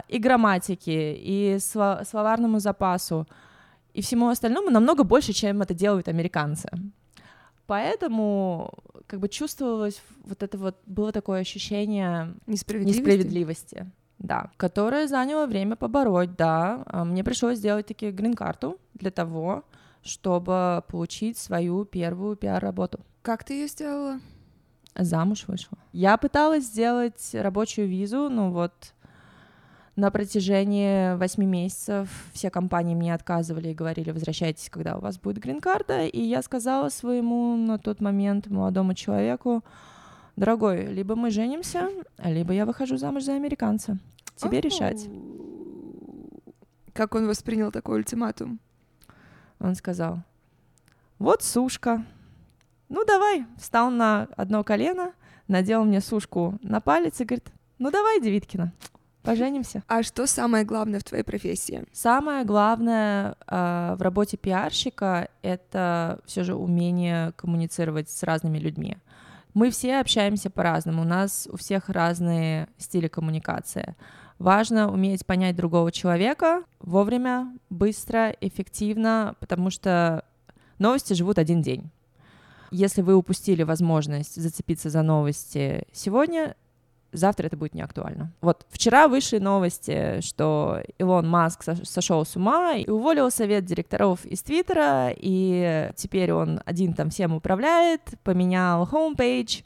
и 0.07 0.17
грамматике, 0.17 1.15
и 1.15 1.57
словарному 1.59 2.59
запасу, 2.59 3.27
и 3.93 4.01
всему 4.01 4.29
остальному 4.29 4.69
намного 4.69 5.03
больше, 5.03 5.33
чем 5.33 5.61
это 5.61 5.73
делают 5.73 6.07
американцы. 6.07 6.69
Поэтому 7.67 8.73
как 9.07 9.19
бы 9.19 9.29
чувствовалось 9.29 10.01
вот 10.25 10.43
это 10.43 10.57
вот, 10.57 10.75
было 10.85 11.11
такое 11.11 11.41
ощущение 11.41 12.35
несправедливости, 12.45 12.99
несправедливости 12.99 13.91
да, 14.19 14.49
которое 14.57 15.07
заняло 15.07 15.45
время 15.45 15.75
побороть, 15.75 16.35
да. 16.35 16.83
А 16.85 17.03
мне 17.05 17.23
пришлось 17.23 17.57
сделать 17.57 17.87
таки 17.87 18.11
грин-карту 18.11 18.79
для 18.93 19.11
того, 19.11 19.63
чтобы 20.03 20.83
получить 20.87 21.37
свою 21.37 21.85
первую 21.85 22.35
пиар-работу. 22.35 22.99
Как 23.21 23.43
ты 23.43 23.53
ее 23.53 23.67
сделала? 23.67 24.19
Замуж 24.95 25.45
вышла. 25.47 25.77
Я 25.91 26.17
пыталась 26.17 26.65
сделать 26.65 27.31
рабочую 27.33 27.87
визу, 27.87 28.29
ну 28.29 28.51
вот 28.51 28.93
на 29.95 30.11
протяжении 30.11 31.15
восьми 31.15 31.45
месяцев 31.45 32.09
все 32.33 32.49
компании 32.49 32.95
мне 32.95 33.13
отказывали 33.13 33.69
и 33.69 33.73
говорили, 33.73 34.11
возвращайтесь, 34.11 34.69
когда 34.69 34.97
у 34.97 35.01
вас 35.01 35.17
будет 35.17 35.37
грин-карта, 35.37 36.05
и 36.05 36.21
я 36.21 36.41
сказала 36.41 36.89
своему 36.89 37.55
на 37.55 37.77
тот 37.77 38.01
момент 38.01 38.47
молодому 38.47 38.93
человеку, 38.93 39.63
дорогой, 40.35 40.87
либо 40.87 41.15
мы 41.15 41.31
женимся, 41.31 41.89
либо 42.23 42.53
я 42.53 42.65
выхожу 42.65 42.97
замуж 42.97 43.23
за 43.23 43.35
американца. 43.35 43.97
Тебе 44.35 44.59
решать. 44.59 45.07
Как 46.93 47.15
он 47.15 47.27
воспринял 47.27 47.71
такой 47.71 47.97
ультиматум? 47.97 48.59
Он 49.59 49.75
сказал, 49.75 50.19
вот 51.19 51.41
сушка. 51.41 52.05
Ну 52.89 53.05
давай, 53.05 53.45
встал 53.57 53.89
на 53.89 54.27
одно 54.35 54.63
колено, 54.63 55.13
надел 55.47 55.85
мне 55.85 56.01
сушку 56.01 56.59
на 56.61 56.81
палец 56.81 57.19
и 57.21 57.23
говорит, 57.23 57.49
ну 57.79 57.91
давай, 57.91 58.21
Девиткина, 58.21 58.73
Поженимся. 59.25 59.83
А 59.87 60.03
что 60.03 60.27
самое 60.27 60.63
главное 60.63 60.99
в 60.99 61.03
твоей 61.03 61.23
профессии? 61.23 61.83
Самое 61.91 62.45
главное 62.45 63.35
э, 63.47 63.95
в 63.97 64.01
работе 64.01 64.37
пиарщика— 64.37 65.29
это 65.41 66.19
все 66.25 66.43
же 66.43 66.55
умение 66.55 67.31
коммуницировать 67.35 68.09
с 68.09 68.23
разными 68.23 68.59
людьми. 68.59 68.97
Мы 69.55 69.71
все 69.71 69.99
общаемся 69.99 70.49
по-разному, 70.49 71.01
у 71.01 71.05
нас 71.05 71.47
у 71.51 71.57
всех 71.57 71.89
разные 71.89 72.67
стили 72.77 73.07
коммуникации. 73.07 73.95
Важно 74.37 74.91
уметь 74.91 75.25
понять 75.25 75.55
другого 75.55 75.91
человека 75.91 76.63
вовремя, 76.79 77.57
быстро, 77.69 78.35
эффективно, 78.41 79.35
потому 79.39 79.69
что 79.69 80.25
новости 80.77 81.13
живут 81.13 81.39
один 81.39 81.61
день. 81.61 81.89
Если 82.69 83.01
вы 83.01 83.15
упустили 83.15 83.63
возможность 83.63 84.35
зацепиться 84.35 84.89
за 84.89 85.01
новости 85.03 85.87
сегодня, 85.93 86.55
завтра 87.15 87.47
это 87.47 87.57
будет 87.57 87.73
не 87.73 87.81
актуально. 87.81 88.31
Вот 88.41 88.65
вчера 88.69 89.07
вышли 89.07 89.39
новости, 89.39 90.21
что 90.21 90.81
Илон 90.97 91.27
Маск 91.27 91.63
сошел 91.83 92.25
с 92.25 92.35
ума 92.35 92.73
и 92.75 92.89
уволил 92.89 93.31
совет 93.31 93.65
директоров 93.65 94.25
из 94.25 94.41
Твиттера, 94.41 95.09
и 95.15 95.91
теперь 95.95 96.31
он 96.31 96.61
один 96.65 96.93
там 96.93 97.09
всем 97.09 97.33
управляет, 97.33 98.01
поменял 98.23 98.83
homepage 98.83 99.63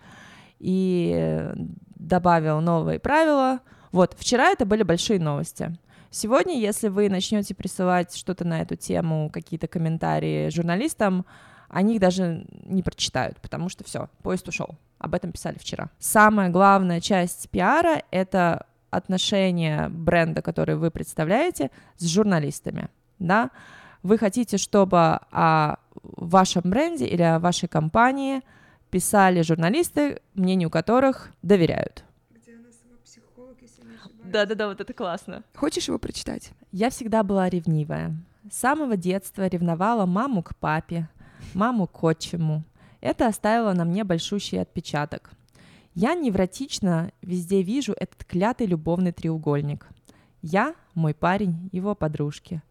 и 0.60 1.52
добавил 1.96 2.62
новые 2.62 3.00
правила. 3.00 3.60
Вот, 3.92 4.16
вчера 4.18 4.50
это 4.50 4.66
были 4.66 4.84
большие 4.84 5.20
новости. 5.20 5.78
Сегодня, 6.12 6.60
если 6.60 6.88
вы 6.88 7.08
начнете 7.10 7.54
присылать 7.54 8.16
что-то 8.16 8.46
на 8.46 8.62
эту 8.62 8.76
тему, 8.76 9.30
какие-то 9.32 9.68
комментарии 9.68 10.50
журналистам, 10.50 11.26
они 11.70 11.96
их 11.96 12.02
даже 12.02 12.46
не 12.66 12.84
прочитают, 12.84 13.40
потому 13.40 13.70
что 13.70 13.84
все, 13.84 14.10
поезд 14.24 14.48
ушел. 14.48 14.70
Об 14.98 15.16
этом 15.16 15.32
писали 15.32 15.58
вчера. 15.58 15.90
Самая 16.00 16.50
главная 16.50 17.00
часть 17.00 17.50
пиара— 17.50 18.04
это 18.12 18.66
отношения 18.90 19.88
бренда, 19.90 20.42
который 20.42 20.76
вы 20.76 20.92
представляете, 20.92 21.72
с 21.98 22.06
журналистами, 22.06 22.90
да. 23.20 23.52
Вы 24.02 24.18
хотите, 24.18 24.58
чтобы 24.58 25.20
о 25.32 25.76
вашем 26.04 26.64
бренде 26.66 27.06
или 27.06 27.22
о 27.22 27.40
вашей 27.40 27.68
компании 27.68 28.42
писали 28.90 29.42
журналисты, 29.42 30.22
мнению 30.34 30.70
которых 30.70 31.32
доверяют. 31.42 32.04
Да-да-да, 34.24 34.68
вот 34.68 34.80
это 34.80 34.94
классно. 34.94 35.44
Хочешь 35.56 35.88
его 35.88 35.98
прочитать? 35.98 36.52
Я 36.72 36.92
всегда 36.92 37.24
была 37.24 37.50
ревнивая. 37.50 38.16
С 38.52 38.58
самого 38.58 38.96
детства 38.96 39.48
ревновала 39.48 40.06
маму 40.06 40.44
к 40.44 40.56
папе, 40.56 41.10
маму 41.54 41.88
к 41.88 42.04
отчиму. 42.04 42.64
Это 43.02 43.28
оставило 43.28 43.74
на 43.74 43.86
мне 43.86 44.04
большущий 44.04 44.62
отпечаток. 44.62 45.32
Я 45.96 46.14
невротично 46.14 47.12
везде 47.22 47.62
вижу 47.62 47.94
этот 47.94 48.24
клятый 48.26 48.68
любовный 48.68 49.12
треугольник. 49.12 49.88
Я— 50.42 50.76
мой 50.94 51.14
парень, 51.14 51.70
его 51.72 51.96
подружки. 51.96 52.62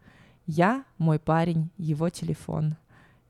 Я— 0.47 0.85
мой 0.99 1.19
парень, 1.19 1.71
его 1.77 2.09
телефон. 2.09 2.77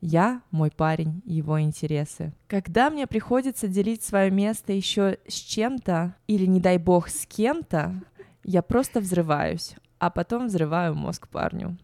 Я— 0.01 0.41
мой 0.51 0.71
парень, 0.71 1.21
его 1.25 1.59
интересы. 1.59 2.33
Когда 2.47 2.89
мне 2.89 3.07
приходится 3.07 3.67
делить 3.67 4.03
свое 4.03 4.31
место 4.31 4.71
еще 4.71 5.17
с 5.27 5.33
чем-то, 5.33 6.15
или, 6.27 6.45
не 6.45 6.61
дай 6.61 6.77
бог, 6.77 7.09
с 7.09 7.25
кем-то, 7.25 8.01
я 8.43 8.61
просто 8.61 9.01
взрываюсь, 9.01 9.75
а 9.97 10.09
потом 10.09 10.47
взрываю 10.47 10.95
мозг 10.95 11.27
парню. 11.27 11.77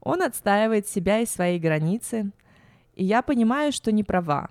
Он 0.00 0.22
отстаивает 0.22 0.86
себя 0.86 1.20
и 1.20 1.26
свои 1.26 1.58
границы, 1.58 2.30
и 2.96 3.04
я 3.04 3.22
понимаю, 3.22 3.72
что 3.72 3.92
не 3.92 4.02
права. 4.02 4.50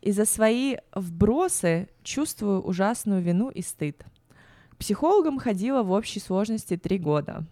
И 0.00 0.10
за 0.10 0.24
свои 0.24 0.76
вбросы 0.94 1.88
чувствую 2.02 2.62
ужасную 2.62 3.22
вину 3.22 3.50
и 3.50 3.62
стыд. 3.62 4.04
К 4.70 4.76
психологам 4.76 5.38
ходила 5.38 5.82
в 5.82 5.92
общей 5.92 6.18
сложности 6.18 6.76
три 6.76 6.98
года. 6.98 7.44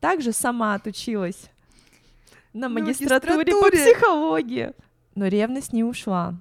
Также 0.00 0.32
сама 0.32 0.74
отучилась 0.74 1.50
на 2.52 2.68
магистратуре, 2.68 3.36
магистратуре 3.36 3.52
по 3.60 3.70
психологии. 3.70 4.72
Но 5.14 5.26
ревность 5.26 5.72
не 5.72 5.84
ушла. 5.84 6.34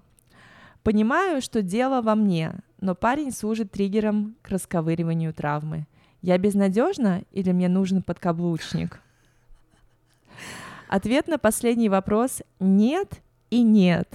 Понимаю, 0.83 1.41
что 1.41 1.61
дело 1.61 2.01
во 2.01 2.15
мне, 2.15 2.55
но 2.79 2.95
парень 2.95 3.31
служит 3.31 3.71
триггером 3.71 4.35
к 4.41 4.49
расковыриванию 4.49 5.33
травмы. 5.33 5.87
Я 6.21 6.37
безнадежна 6.37 7.23
или 7.31 7.51
мне 7.51 7.67
нужен 7.67 8.03
подкаблучник? 8.03 8.99
Ответ 10.91 11.29
на 11.29 11.37
последний 11.37 11.87
вопрос— 11.87 12.41
нет 12.59 13.21
и 13.49 13.61
нет. 13.61 14.09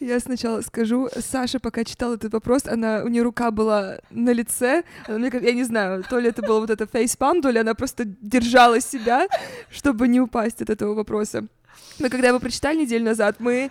Я 0.00 0.18
сначала 0.20 0.62
скажу, 0.62 1.10
Саша, 1.18 1.60
пока 1.60 1.84
читала 1.84 2.14
этот 2.14 2.32
вопрос, 2.32 2.64
она, 2.64 3.02
у 3.04 3.08
нее 3.08 3.22
рука 3.22 3.50
была 3.50 3.98
на 4.08 4.30
лице, 4.32 4.84
она, 5.06 5.18
мне, 5.18 5.30
я 5.30 5.52
не 5.52 5.64
знаю, 5.64 6.02
то 6.02 6.18
ли 6.18 6.30
это 6.30 6.40
было 6.40 6.60
вот 6.60 6.70
это 6.70 6.86
фейспам, 6.86 7.42
то 7.42 7.50
ли 7.50 7.58
она 7.58 7.74
просто 7.74 8.06
держала 8.06 8.80
себя, 8.80 9.28
чтобы 9.70 10.08
не 10.08 10.18
упасть 10.18 10.62
от 10.62 10.70
этого 10.70 10.94
вопроса. 10.94 11.46
Но 11.98 12.08
когда 12.08 12.28
его 12.28 12.40
прочитали 12.40 12.78
неделю 12.78 13.04
назад, 13.04 13.36
мы, 13.38 13.70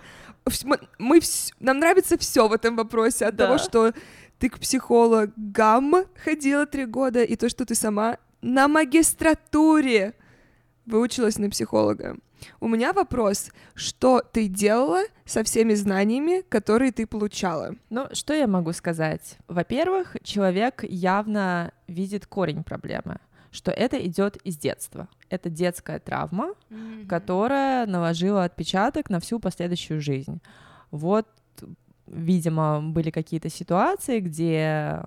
мы, 0.62 0.78
мы 0.98 1.20
нам 1.58 1.80
нравится 1.80 2.16
все 2.18 2.46
в 2.46 2.52
этом 2.52 2.76
вопросе, 2.76 3.26
от 3.26 3.34
да. 3.34 3.46
того, 3.46 3.58
что 3.58 3.92
ты 4.38 4.48
к 4.48 4.60
психологам 4.60 6.04
ходила 6.24 6.66
три 6.66 6.84
года, 6.84 7.24
и 7.24 7.34
то, 7.34 7.48
что 7.48 7.66
ты 7.66 7.74
сама 7.74 8.18
на 8.42 8.68
магистратуре 8.68 10.14
выучилась 10.86 11.38
на 11.38 11.50
психолога. 11.50 12.16
У 12.60 12.68
меня 12.68 12.92
вопрос, 12.92 13.50
что 13.74 14.20
ты 14.20 14.48
делала 14.48 15.02
со 15.24 15.44
всеми 15.44 15.74
знаниями, 15.74 16.42
которые 16.48 16.92
ты 16.92 17.06
получала? 17.06 17.76
Ну, 17.90 18.06
что 18.12 18.34
я 18.34 18.46
могу 18.46 18.72
сказать? 18.72 19.38
Во-первых, 19.48 20.16
человек 20.22 20.84
явно 20.84 21.72
видит 21.86 22.26
корень 22.26 22.64
проблемы, 22.64 23.18
что 23.50 23.70
это 23.70 24.04
идет 24.04 24.36
из 24.38 24.56
детства. 24.58 25.08
Это 25.28 25.50
детская 25.50 25.98
травма, 25.98 26.54
mm-hmm. 26.70 27.06
которая 27.06 27.86
наложила 27.86 28.44
отпечаток 28.44 29.08
на 29.10 29.20
всю 29.20 29.38
последующую 29.38 30.00
жизнь. 30.00 30.40
Вот, 30.90 31.28
видимо, 32.06 32.82
были 32.82 33.10
какие-то 33.10 33.50
ситуации, 33.50 34.20
где 34.20 35.02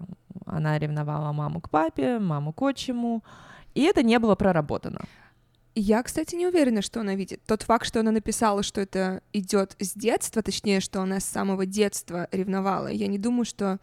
она 0.45 0.79
ревновала 0.79 1.31
маму 1.33 1.59
к 1.59 1.69
папе, 1.69 2.19
маму 2.19 2.53
к 2.53 2.61
отчиму, 2.61 3.23
и 3.73 3.81
это 3.81 4.03
не 4.03 4.19
было 4.19 4.35
проработано. 4.35 5.01
Я, 5.77 6.01
кстати, 6.03 6.35
не 6.35 6.47
уверена, 6.47 6.81
что 6.81 7.01
она 7.01 7.15
видит. 7.15 7.41
Тот 7.45 7.63
факт, 7.63 7.85
что 7.85 7.99
она 7.99 8.11
написала, 8.11 8.63
что 8.63 8.79
это 8.79 9.21
идет 9.33 9.75
с 9.79 9.93
детства, 9.93 10.41
точнее, 10.41 10.79
что 10.79 11.01
она 11.01 11.19
с 11.19 11.25
самого 11.25 11.65
детства 11.65 12.29
ревновала, 12.31 12.87
я 12.87 13.07
не 13.07 13.19
думаю, 13.19 13.43
что... 13.43 13.79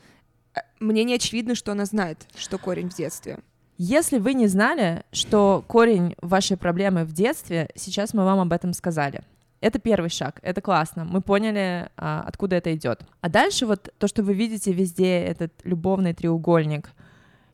Э, 0.55 0.61
мне 0.81 1.05
не 1.05 1.14
очевидно, 1.14 1.55
что 1.55 1.72
она 1.72 1.85
знает, 1.85 2.26
что 2.35 2.57
корень 2.57 2.88
в 2.88 2.96
детстве. 2.96 3.40
Если 3.76 4.18
вы 4.18 4.33
не 4.33 4.46
знали, 4.46 5.05
что 5.12 5.62
корень 5.68 6.14
вашей 6.22 6.57
проблемы 6.57 7.05
в 7.05 7.12
детстве, 7.12 7.68
сейчас 7.74 8.14
мы 8.14 8.24
вам 8.24 8.40
об 8.40 8.52
этом 8.52 8.72
сказали. 8.72 9.22
Это 9.61 9.78
первый 9.78 10.09
шаг, 10.09 10.40
это 10.42 10.61
классно, 10.61 11.05
мы 11.05 11.20
поняли, 11.20 11.90
а, 11.96 12.24
откуда 12.26 12.57
это 12.57 12.74
идет. 12.74 13.02
А 13.20 13.28
дальше 13.28 13.66
вот 13.66 13.92
то, 13.98 14.09
что 14.09 14.22
вы 14.22 14.33
видите 14.33 14.72
везде, 14.72 15.20
этот 15.20 15.52
любовный 15.64 16.14
треугольник. 16.14 16.90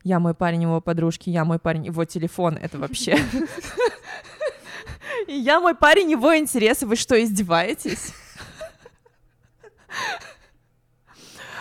Я 0.04 0.20
мой 0.20 0.34
парень, 0.34 0.62
его 0.62 0.80
подружки, 0.80 1.28
я 1.28 1.44
мой 1.44 1.58
парень, 1.58 1.86
его 1.86 2.04
телефон, 2.04 2.56
это 2.56 2.78
вообще... 2.78 3.18
Я 5.30 5.60
мой 5.60 5.74
парень, 5.74 6.10
его 6.10 6.34
интересы. 6.34 6.86
Вы 6.86 6.96
что, 6.96 7.22
издеваетесь? 7.22 8.14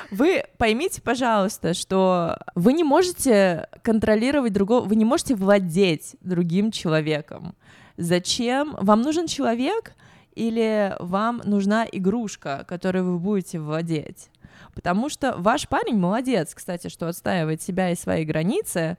Вы 0.10 0.46
поймите, 0.58 1.02
пожалуйста, 1.02 1.74
что 1.74 2.38
вы 2.56 2.72
не 2.72 2.86
можете 2.86 3.68
контролировать 3.84 4.54
другого, 4.54 4.86
вы 4.86 4.96
не 4.96 5.04
можете 5.04 5.36
владеть 5.36 6.16
другим 6.22 6.72
человеком. 6.72 7.56
Зачем? 7.98 8.78
Вам 8.80 9.02
нужен 9.02 9.28
человек 9.28 9.96
или 10.34 10.96
вам 11.00 11.42
нужна 11.44 11.86
игрушка, 11.92 12.64
которой 12.70 13.04
вы 13.04 13.20
будете 13.20 13.60
владеть? 13.60 14.30
Потому 14.74 15.10
что 15.10 15.36
ваш 15.38 15.68
парень 15.68 15.98
молодец, 15.98 16.54
кстати, 16.56 16.88
что 16.88 17.10
отстаивает 17.10 17.62
себя 17.62 17.90
и 17.92 17.96
свои 17.96 18.24
границы, 18.24 18.98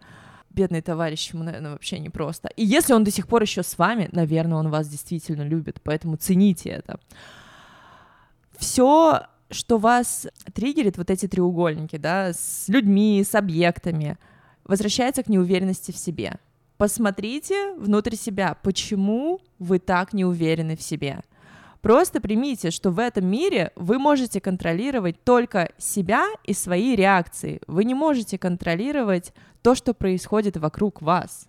бедный 0.50 0.82
товарищ, 0.82 1.30
ему, 1.32 1.44
наверное, 1.44 1.72
вообще 1.72 1.98
непросто. 1.98 2.48
И 2.56 2.64
если 2.64 2.92
он 2.92 3.04
до 3.04 3.10
сих 3.10 3.26
пор 3.26 3.42
еще 3.42 3.62
с 3.62 3.78
вами, 3.78 4.08
наверное, 4.12 4.58
он 4.58 4.70
вас 4.70 4.88
действительно 4.88 5.42
любит, 5.42 5.80
поэтому 5.82 6.16
цените 6.16 6.70
это. 6.70 6.98
Все, 8.56 9.22
что 9.50 9.78
вас 9.78 10.26
триггерит, 10.52 10.98
вот 10.98 11.10
эти 11.10 11.26
треугольники, 11.26 11.96
да, 11.96 12.32
с 12.32 12.64
людьми, 12.68 13.22
с 13.24 13.34
объектами, 13.34 14.16
возвращается 14.64 15.22
к 15.22 15.28
неуверенности 15.28 15.92
в 15.92 15.96
себе. 15.96 16.38
Посмотрите 16.76 17.74
внутрь 17.74 18.14
себя, 18.14 18.56
почему 18.62 19.40
вы 19.58 19.78
так 19.78 20.12
не 20.12 20.24
уверены 20.24 20.76
в 20.76 20.82
себе. 20.82 21.22
Просто 21.80 22.20
примите, 22.20 22.70
что 22.70 22.90
в 22.90 22.98
этом 22.98 23.26
мире 23.26 23.72
вы 23.76 23.98
можете 23.98 24.40
контролировать 24.40 25.22
только 25.22 25.70
себя 25.78 26.26
и 26.44 26.52
свои 26.52 26.96
реакции. 26.96 27.60
Вы 27.66 27.84
не 27.84 27.94
можете 27.94 28.36
контролировать 28.36 29.32
то, 29.62 29.74
что 29.74 29.94
происходит 29.94 30.56
вокруг 30.56 31.02
вас. 31.02 31.48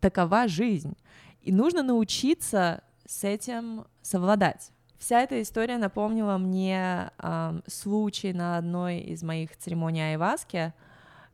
Такова 0.00 0.48
жизнь. 0.48 0.96
И 1.42 1.52
нужно 1.52 1.82
научиться 1.82 2.82
с 3.06 3.24
этим 3.24 3.86
совладать. 4.02 4.72
Вся 4.98 5.22
эта 5.22 5.40
история 5.40 5.78
напомнила 5.78 6.36
мне 6.36 7.10
э, 7.18 7.60
случай 7.66 8.34
на 8.34 8.58
одной 8.58 8.98
из 8.98 9.22
моих 9.22 9.56
церемоний 9.56 10.02
айваски, 10.02 10.74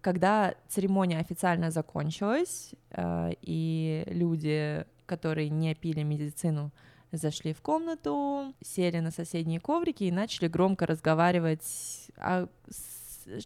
когда 0.00 0.54
церемония 0.68 1.18
официально 1.18 1.72
закончилась, 1.72 2.70
э, 2.90 3.32
и 3.42 4.04
люди, 4.06 4.86
которые 5.04 5.48
не 5.48 5.74
пили 5.74 6.04
медицину, 6.04 6.70
зашли 7.10 7.52
в 7.52 7.60
комнату, 7.60 8.54
сели 8.62 9.00
на 9.00 9.10
соседние 9.10 9.58
коврики 9.58 10.04
и 10.04 10.12
начали 10.12 10.46
громко 10.46 10.86
разговаривать 10.86 12.08
о 12.16 12.46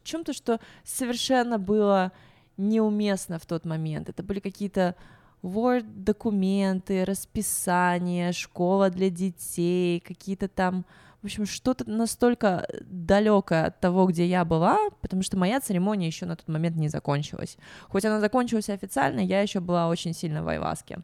чем-то, 0.03 0.35
что 0.35 0.61
совершенно 0.85 1.59
было 1.59 2.13
неуместно 2.61 3.39
в 3.39 3.47
тот 3.47 3.65
момент. 3.65 4.09
Это 4.09 4.23
были 4.23 4.41
какие-то 4.41 4.95
Word-документы, 5.43 7.05
расписание, 7.05 8.33
школа 8.33 8.91
для 8.91 9.09
детей, 9.09 10.01
какие-то 10.01 10.49
там, 10.49 10.85
в 11.23 11.25
общем, 11.25 11.47
что-то 11.47 11.89
настолько 11.89 12.67
далекое 12.85 13.67
от 13.67 13.81
того, 13.81 14.07
где 14.07 14.27
я 14.27 14.45
была, 14.45 14.79
потому 15.01 15.23
что 15.23 15.39
моя 15.39 15.61
церемония 15.61 16.07
еще 16.07 16.27
на 16.27 16.37
тот 16.37 16.49
момент 16.49 16.77
не 16.77 16.89
закончилась. 16.89 17.57
Хоть 17.89 18.05
она 18.05 18.21
закончилась 18.21 18.69
официально, 18.69 19.21
я 19.21 19.41
еще 19.41 19.61
была 19.61 19.89
очень 19.89 20.13
сильно 20.13 20.43
в 20.43 20.49
Айваске. 20.49 20.99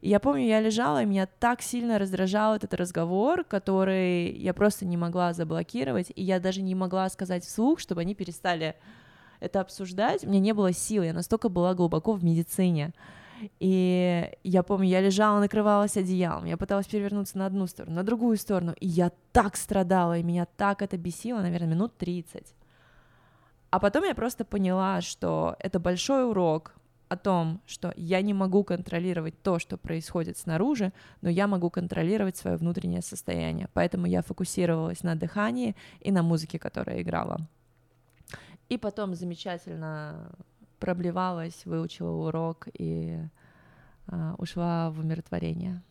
И 0.00 0.08
я 0.08 0.20
помню, 0.20 0.46
я 0.46 0.60
лежала, 0.60 1.02
и 1.02 1.06
меня 1.06 1.26
так 1.26 1.60
сильно 1.60 1.98
раздражал 1.98 2.54
этот 2.54 2.72
разговор, 2.74 3.44
который 3.44 4.30
я 4.32 4.54
просто 4.54 4.86
не 4.86 4.96
могла 4.96 5.34
заблокировать, 5.34 6.12
и 6.14 6.22
я 6.22 6.40
даже 6.40 6.62
не 6.62 6.74
могла 6.74 7.08
сказать 7.10 7.44
вслух, 7.44 7.78
чтобы 7.80 8.00
они 8.02 8.14
перестали 8.14 8.74
это 9.40 9.60
обсуждать. 9.60 10.24
У 10.24 10.28
меня 10.28 10.40
не 10.40 10.52
было 10.54 10.72
сил, 10.72 11.02
я 11.02 11.12
настолько 11.12 11.48
была 11.48 11.74
глубоко 11.74 12.12
в 12.12 12.24
медицине. 12.24 12.92
И 13.60 14.30
я 14.44 14.62
помню, 14.62 14.88
я 14.88 15.00
лежала, 15.00 15.40
накрывалась 15.40 15.96
одеялом, 15.96 16.46
я 16.46 16.56
пыталась 16.56 16.86
перевернуться 16.86 17.36
на 17.36 17.46
одну 17.46 17.66
сторону, 17.66 17.96
на 17.96 18.02
другую 18.02 18.38
сторону, 18.38 18.74
и 18.80 18.86
я 18.86 19.12
так 19.32 19.56
страдала, 19.56 20.16
и 20.16 20.22
меня 20.22 20.46
так 20.56 20.80
это 20.80 20.96
бесило, 20.96 21.40
наверное, 21.40 21.68
минут 21.68 21.98
30. 21.98 22.54
А 23.68 23.78
потом 23.78 24.04
я 24.04 24.14
просто 24.14 24.46
поняла, 24.46 25.02
что 25.02 25.54
это 25.58 25.78
большой 25.78 26.26
урок, 26.26 26.76
о 27.08 27.16
том, 27.16 27.60
что 27.66 27.92
я 27.96 28.20
не 28.20 28.34
могу 28.34 28.64
контролировать 28.64 29.40
то, 29.42 29.58
что 29.58 29.76
происходит 29.76 30.38
снаружи, 30.38 30.92
но 31.20 31.30
я 31.30 31.46
могу 31.46 31.70
контролировать 31.70 32.36
свое 32.36 32.56
внутреннее 32.56 33.02
состояние. 33.02 33.68
Поэтому 33.74 34.06
я 34.06 34.22
фокусировалась 34.22 35.02
на 35.02 35.14
дыхании 35.14 35.76
и 36.00 36.10
на 36.10 36.22
музыке, 36.22 36.58
которая 36.58 37.02
играла. 37.02 37.46
И 38.68 38.78
потом 38.78 39.14
замечательно 39.14 40.30
проблевалась, 40.78 41.64
выучила 41.64 42.26
урок 42.26 42.68
и 42.78 43.18
э, 44.08 44.34
ушла 44.38 44.90
в 44.90 45.00
умиротворение. 45.00 45.82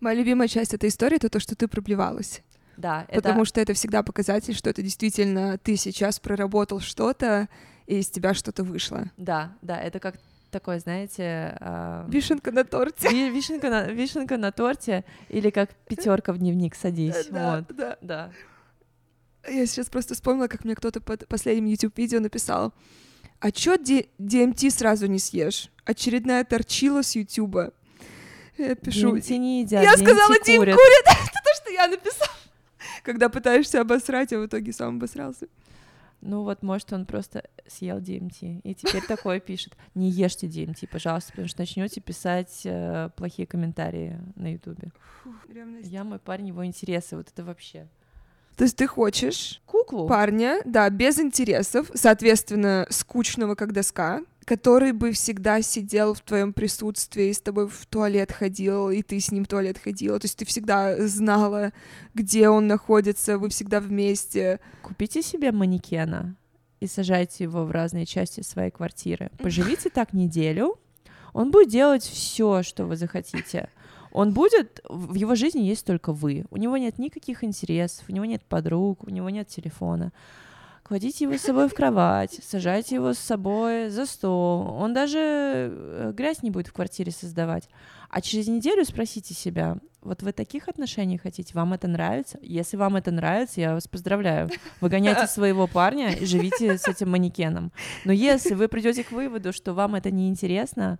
Моя 0.00 0.18
любимая 0.18 0.48
часть 0.48 0.74
этой 0.74 0.88
истории 0.88 1.16
это 1.16 1.28
то, 1.28 1.40
что 1.40 1.54
ты 1.54 1.68
проблевалась. 1.68 2.42
Да, 2.76 3.06
потому 3.12 3.42
это... 3.42 3.48
что 3.48 3.60
это 3.60 3.74
всегда 3.74 4.02
показатель, 4.02 4.54
что 4.54 4.70
это 4.70 4.82
действительно 4.82 5.58
ты 5.58 5.76
сейчас 5.76 6.18
проработал 6.18 6.80
что-то, 6.80 7.48
и 7.86 7.98
из 7.98 8.08
тебя 8.08 8.34
что-то 8.34 8.64
вышло. 8.64 9.10
Да, 9.16 9.52
да, 9.62 9.78
это 9.78 10.00
как 10.00 10.16
такой, 10.50 10.80
знаете... 10.80 11.56
Э, 11.60 12.06
вишенка 12.08 12.50
на 12.52 12.64
торте. 12.64 13.30
Вишенка 13.30 13.70
на, 13.70 13.86
вишенка 13.86 14.36
на 14.36 14.52
торте, 14.52 15.04
или 15.28 15.50
как 15.50 15.74
пятерка 15.86 16.32
в 16.32 16.38
дневник 16.38 16.74
садись. 16.74 17.28
Да, 17.30 17.56
вот. 17.56 17.76
да. 17.76 17.96
да. 18.00 18.30
Я 19.48 19.66
сейчас 19.66 19.88
просто 19.88 20.14
вспомнила, 20.14 20.48
как 20.48 20.64
мне 20.64 20.74
кто-то 20.74 21.00
под 21.00 21.26
последним 21.28 21.66
YouTube-видео 21.66 22.20
написал. 22.20 22.72
А 23.40 23.50
чё 23.50 23.76
DMT 23.76 24.70
сразу 24.70 25.06
не 25.06 25.18
съешь? 25.18 25.70
Очередная 25.84 26.44
торчила 26.44 27.02
с 27.02 27.16
Ютуба. 27.16 27.72
Я 28.58 28.74
пишу... 28.74 29.16
DMT 29.16 29.36
не 29.38 29.62
едят, 29.62 29.82
Я 29.82 29.96
сказала, 29.96 30.34
Дим 30.44 30.58
курит. 30.58 30.76
Это 30.76 31.40
то, 31.44 31.62
что 31.62 31.70
я 31.72 31.88
написала. 31.88 32.30
Когда 33.02 33.30
пытаешься 33.30 33.80
обосрать, 33.80 34.32
а 34.34 34.38
в 34.38 34.46
итоге 34.46 34.72
сам 34.72 34.96
обосрался. 34.96 35.46
Ну 36.20 36.42
вот, 36.42 36.62
может, 36.62 36.92
он 36.92 37.06
просто 37.06 37.44
съел 37.66 37.98
DMT 37.98 38.60
и 38.62 38.74
теперь 38.74 39.06
такое 39.06 39.40
пишет. 39.40 39.74
Не 39.94 40.10
ешьте 40.10 40.46
DMT, 40.46 40.86
пожалуйста, 40.90 41.30
потому 41.30 41.48
что 41.48 41.60
начнете 41.60 42.02
писать 42.02 42.60
э, 42.64 43.08
плохие 43.16 43.46
комментарии 43.46 44.20
на 44.36 44.52
Ютубе. 44.52 44.92
Я 45.82 46.04
мой 46.04 46.18
парень, 46.18 46.48
его 46.48 46.64
интересы, 46.66 47.16
вот 47.16 47.28
это 47.28 47.42
вообще. 47.42 47.88
То 48.60 48.64
есть 48.64 48.76
ты 48.76 48.86
хочешь 48.86 49.62
куклу 49.64 50.06
парня, 50.06 50.60
да, 50.66 50.90
без 50.90 51.18
интересов, 51.18 51.90
соответственно, 51.94 52.86
скучного 52.90 53.54
как 53.54 53.72
доска, 53.72 54.20
который 54.44 54.92
бы 54.92 55.12
всегда 55.12 55.62
сидел 55.62 56.12
в 56.12 56.20
твоем 56.20 56.52
присутствии, 56.52 57.32
с 57.32 57.40
тобой 57.40 57.68
в 57.68 57.86
туалет 57.86 58.30
ходил, 58.30 58.90
и 58.90 59.00
ты 59.00 59.18
с 59.18 59.32
ним 59.32 59.46
в 59.46 59.48
туалет 59.48 59.78
ходила. 59.78 60.20
То 60.20 60.26
есть 60.26 60.36
ты 60.36 60.44
всегда 60.44 61.08
знала, 61.08 61.72
где 62.12 62.50
он 62.50 62.66
находится, 62.66 63.38
вы 63.38 63.48
всегда 63.48 63.80
вместе. 63.80 64.60
Купите 64.82 65.22
себе 65.22 65.52
манекена 65.52 66.36
и 66.80 66.86
сажайте 66.86 67.44
его 67.44 67.64
в 67.64 67.70
разные 67.70 68.04
части 68.04 68.42
своей 68.42 68.70
квартиры. 68.70 69.30
Поживите 69.38 69.88
так 69.88 70.12
неделю, 70.12 70.78
он 71.32 71.50
будет 71.50 71.70
делать 71.70 72.02
все, 72.02 72.62
что 72.62 72.84
вы 72.84 72.96
захотите. 72.96 73.70
Он 74.12 74.32
будет, 74.32 74.80
в 74.88 75.14
его 75.14 75.34
жизни 75.34 75.60
есть 75.60 75.86
только 75.86 76.12
вы. 76.12 76.44
У 76.50 76.56
него 76.56 76.76
нет 76.76 76.98
никаких 76.98 77.44
интересов, 77.44 78.04
у 78.08 78.12
него 78.12 78.24
нет 78.24 78.42
подруг, 78.44 79.04
у 79.04 79.10
него 79.10 79.30
нет 79.30 79.48
телефона 79.48 80.12
кладите 80.90 81.24
его 81.24 81.36
с 81.36 81.42
собой 81.42 81.68
в 81.68 81.74
кровать, 81.74 82.40
сажайте 82.42 82.96
его 82.96 83.14
с 83.14 83.18
собой 83.20 83.90
за 83.90 84.06
стол. 84.06 84.74
Он 84.76 84.92
даже 84.92 85.18
э, 85.20 86.12
грязь 86.16 86.42
не 86.42 86.50
будет 86.50 86.66
в 86.66 86.72
квартире 86.72 87.12
создавать. 87.12 87.68
А 88.08 88.20
через 88.20 88.48
неделю 88.48 88.84
спросите 88.84 89.32
себя, 89.32 89.76
вот 90.02 90.22
вы 90.22 90.32
таких 90.32 90.66
отношений 90.68 91.16
хотите, 91.16 91.54
вам 91.54 91.74
это 91.74 91.86
нравится? 91.86 92.40
Если 92.42 92.76
вам 92.76 92.96
это 92.96 93.12
нравится, 93.12 93.60
я 93.60 93.74
вас 93.74 93.86
поздравляю. 93.86 94.50
Выгоняйте 94.80 95.28
своего 95.28 95.68
парня 95.68 96.12
и 96.12 96.26
живите 96.26 96.76
с 96.76 96.88
этим 96.88 97.12
манекеном. 97.12 97.70
Но 98.04 98.10
если 98.10 98.54
вы 98.54 98.66
придете 98.66 99.04
к 99.04 99.12
выводу, 99.12 99.52
что 99.52 99.74
вам 99.74 99.94
это 99.94 100.10
неинтересно, 100.10 100.98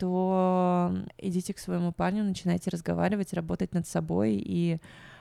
то 0.00 0.92
идите 1.18 1.52
к 1.52 1.58
своему 1.58 1.92
парню, 1.92 2.24
начинайте 2.24 2.70
разговаривать, 2.70 3.34
работать 3.34 3.74
над 3.74 3.86
собой 3.86 4.32
и 4.34 4.78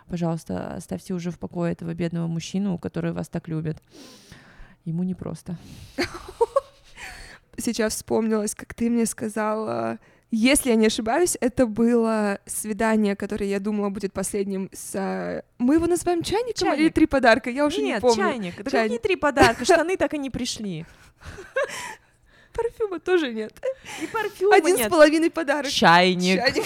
пожалуйста, 0.08 0.76
оставьте 0.76 1.14
уже 1.14 1.32
в 1.32 1.38
покое 1.38 1.74
этого 1.74 1.94
бедного 1.94 2.28
мужчину, 2.28 2.78
который 2.78 3.12
вас 3.12 3.28
так 3.28 3.48
любит. 3.48 3.84
Ему 4.86 5.04
непросто. 5.04 5.58
Сейчас 7.58 7.96
вспомнилось, 7.96 8.56
как 8.56 8.74
ты 8.74 8.90
мне 8.90 9.06
сказала, 9.06 10.00
если 10.32 10.70
я 10.70 10.76
не 10.78 10.88
ошибаюсь, 10.88 11.38
это 11.42 11.66
было 11.66 12.40
свидание, 12.46 13.18
которое 13.18 13.50
я 13.50 13.60
думала 13.60 13.90
будет 13.90 14.14
последним 14.14 14.70
с... 14.72 15.44
Мы 15.58 15.76
его 15.76 15.88
называем 15.88 16.24
чайником 16.24 16.68
Чайник. 16.68 16.80
или 16.80 16.90
три 16.90 17.06
подарка? 17.06 17.50
Я 17.50 17.66
уже 17.66 17.82
Нет, 17.82 18.02
не 18.02 18.02
помню. 18.02 18.24
чайник. 18.24 18.64
Да 18.64 18.72
чайник. 18.72 18.92
какие 18.92 19.00
три 19.00 19.16
подарка? 19.18 19.66
Штаны 19.66 19.98
так 19.98 20.14
и 20.14 20.18
не 20.18 20.30
пришли. 20.30 20.86
Парфюма 22.90 23.00
тоже 23.00 23.34
нет. 23.34 23.54
И 24.02 24.08
парфюма 24.08 24.56
Один 24.56 24.76
нет. 24.76 24.88
с 24.88 24.90
половиной 24.90 25.30
подарок. 25.30 25.72
Чайник. 25.72 26.40
Чайник. 26.40 26.66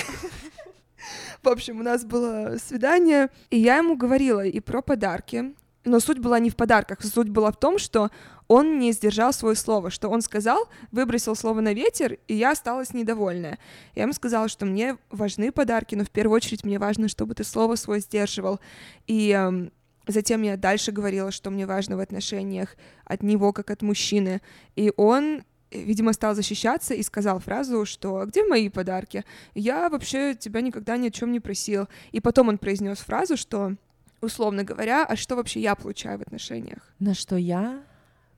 В 1.41 1.49
общем, 1.49 1.81
у 1.81 1.83
нас 1.83 2.05
было 2.05 2.55
свидание, 2.65 3.29
и 3.49 3.59
я 3.59 3.77
ему 3.77 3.97
говорила 3.97 4.45
и 4.45 4.59
про 4.62 4.81
подарки, 4.81 5.53
но 5.83 5.99
суть 5.99 6.19
была 6.19 6.39
не 6.39 6.49
в 6.49 6.55
подарках, 6.55 7.03
суть 7.03 7.27
была 7.27 7.51
в 7.51 7.59
том, 7.59 7.77
что 7.77 8.09
он 8.47 8.79
не 8.79 8.93
сдержал 8.93 9.33
свое 9.33 9.55
слово, 9.55 9.89
что 9.89 10.09
он 10.09 10.21
сказал, 10.21 10.69
выбросил 10.91 11.36
слово 11.36 11.59
на 11.59 11.73
ветер, 11.73 12.17
и 12.27 12.36
я 12.36 12.51
осталась 12.51 12.93
недовольная. 12.93 13.59
Я 13.93 14.03
ему 14.03 14.13
сказала, 14.13 14.47
что 14.47 14.65
мне 14.65 14.97
важны 15.12 15.51
подарки, 15.51 15.95
но 15.95 16.05
в 16.05 16.09
первую 16.09 16.38
очередь 16.38 16.63
мне 16.63 16.79
важно, 16.79 17.09
чтобы 17.09 17.36
ты 17.36 17.43
слово 17.43 17.75
свое 17.75 17.99
сдерживал. 17.99 18.62
И 19.07 19.36
э, 19.38 19.69
затем 20.07 20.43
я 20.43 20.55
дальше 20.55 20.93
говорила, 20.93 21.31
что 21.31 21.49
мне 21.49 21.65
важно 21.65 21.97
в 21.97 21.99
отношениях 21.99 22.77
от 23.03 23.21
него, 23.21 23.51
как 23.51 23.69
от 23.69 23.81
мужчины. 23.81 24.41
И 24.77 24.93
он 24.95 25.43
видимо, 25.73 26.13
стал 26.13 26.36
защищаться 26.36 26.93
и 26.93 27.03
сказал 27.03 27.39
фразу, 27.39 27.86
что 27.86 28.17
«А 28.17 28.25
где 28.25 28.45
мои 28.45 28.69
подарки? 28.69 29.23
Я 29.53 29.89
вообще 29.89 30.36
тебя 30.36 30.62
никогда 30.62 30.97
ни 30.97 31.07
о 31.07 31.12
чем 31.12 31.31
не 31.31 31.39
просил». 31.39 31.88
И 32.12 32.19
потом 32.19 32.49
он 32.49 32.57
произнес 32.57 32.99
фразу, 32.99 33.38
что, 33.38 33.75
условно 34.21 34.63
говоря, 34.63 35.05
«А 35.05 35.15
что 35.15 35.36
вообще 35.36 35.62
я 35.62 35.75
получаю 35.75 36.19
в 36.19 36.21
отношениях?» 36.21 36.93
На 36.99 37.13
что 37.13 37.36
я 37.36 37.83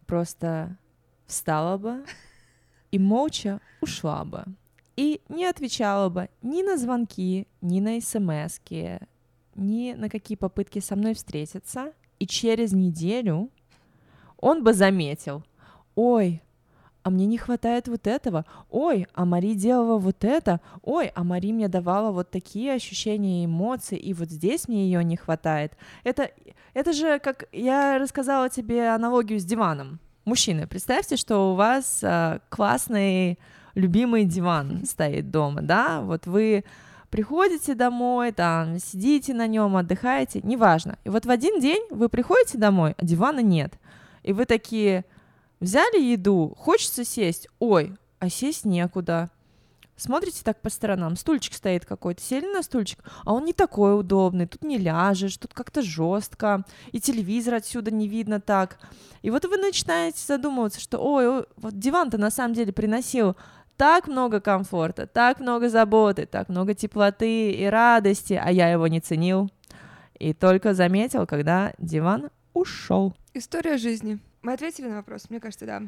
просто 0.06 0.78
встала 1.28 1.78
бы 1.78 2.06
и 2.92 3.00
молча 3.00 3.60
ушла 3.82 4.24
бы. 4.24 4.46
И 4.96 5.22
не 5.28 5.46
отвечала 5.46 6.10
бы 6.10 6.30
ни 6.42 6.64
на 6.64 6.78
звонки, 6.78 7.48
ни 7.62 7.80
на 7.82 8.00
смс 8.00 8.60
ни 9.56 9.94
на 9.94 10.10
какие 10.10 10.38
попытки 10.38 10.80
со 10.80 10.96
мной 10.96 11.14
встретиться. 11.14 11.94
И 12.20 12.28
через 12.28 12.72
неделю 12.72 13.50
он 14.38 14.64
бы 14.64 14.74
заметил, 14.74 15.44
ой, 15.96 16.42
а 17.06 17.12
мне 17.12 17.28
не 17.28 17.38
хватает 17.38 17.88
вот 17.88 18.08
этого, 18.08 18.46
ой, 18.72 19.06
а 19.14 19.26
Мари 19.26 19.54
делала 19.54 20.00
вот 20.00 20.24
это, 20.24 20.60
ой, 20.82 21.12
а 21.14 21.24
Мари 21.24 21.52
мне 21.52 21.68
давала 21.68 22.12
вот 22.12 22.32
такие 22.32 22.74
ощущения 22.74 23.44
и 23.44 23.46
эмоции, 23.46 23.96
и 23.96 24.12
вот 24.16 24.32
здесь 24.32 24.68
мне 24.68 24.86
ее 24.86 25.04
не 25.04 25.16
хватает. 25.16 25.74
Это, 26.04 26.32
это 26.74 26.94
же, 26.94 27.20
как 27.20 27.44
я 27.52 28.00
рассказала 28.00 28.50
тебе 28.50 28.90
аналогию 28.90 29.40
с 29.40 29.46
диваном. 29.46 30.00
Мужчины, 30.26 30.66
представьте, 30.66 31.16
что 31.16 31.52
у 31.52 31.56
вас 31.56 32.00
э, 32.02 32.40
классный 32.50 33.38
любимый 33.76 34.26
диван 34.26 34.84
стоит 34.86 35.30
дома, 35.30 35.62
да, 35.62 36.02
вот 36.02 36.26
вы 36.26 36.64
приходите 37.12 37.76
домой, 37.76 38.32
там, 38.32 38.80
сидите 38.80 39.36
на 39.36 39.46
нем, 39.46 39.78
отдыхаете, 39.78 40.42
неважно. 40.42 40.98
И 41.04 41.10
вот 41.10 41.28
в 41.28 41.30
один 41.30 41.60
день 41.60 41.86
вы 41.92 42.10
приходите 42.10 42.58
домой, 42.58 42.96
а 42.98 43.06
дивана 43.06 43.42
нет. 43.42 43.76
И 44.24 44.34
вы 44.34 44.46
такие, 44.46 45.06
Взяли 45.60 46.02
еду, 46.02 46.54
хочется 46.58 47.06
сесть, 47.06 47.48
ой, 47.60 47.96
а 48.20 48.30
сесть 48.30 48.66
некуда. 48.66 49.30
Смотрите 49.98 50.42
так 50.44 50.62
по 50.62 50.70
сторонам, 50.70 51.16
стульчик 51.16 51.54
стоит 51.54 51.86
какой-то, 51.86 52.22
сели 52.22 52.46
на 52.46 52.64
стульчик, 52.64 53.00
а 53.24 53.34
он 53.34 53.46
не 53.46 53.54
такой 53.54 53.98
удобный, 53.98 54.46
тут 54.46 54.62
не 54.64 54.78
ляжешь, 54.78 55.38
тут 55.38 55.54
как-то 55.54 55.82
жестко, 55.82 56.66
и 56.92 57.00
телевизор 57.00 57.54
отсюда 57.54 57.92
не 57.92 58.10
видно 58.10 58.42
так. 58.42 58.78
И 59.22 59.30
вот 59.30 59.46
вы 59.46 59.56
начинаете 59.56 60.20
задумываться, 60.20 60.82
что, 60.82 60.98
ой, 60.98 61.46
вот 61.56 61.80
диван-то 61.80 62.18
на 62.18 62.30
самом 62.30 62.56
деле 62.56 62.74
приносил 62.74 63.38
так 63.78 64.08
много 64.08 64.42
комфорта, 64.42 65.08
так 65.08 65.40
много 65.40 65.70
заботы, 65.70 66.26
так 66.26 66.50
много 66.50 66.74
теплоты 66.74 67.52
и 67.52 67.66
радости, 67.66 68.34
а 68.34 68.52
я 68.52 68.70
его 68.70 68.88
не 68.88 69.00
ценил. 69.00 69.50
И 70.20 70.34
только 70.34 70.74
заметил, 70.74 71.26
когда 71.26 71.74
диван 71.78 72.30
ушел. 72.54 73.14
История 73.34 73.78
жизни. 73.78 74.20
Мы 74.46 74.54
ответили 74.54 74.86
на 74.86 74.98
вопрос? 74.98 75.32
Мне 75.32 75.40
кажется, 75.40 75.66
да. 75.66 75.82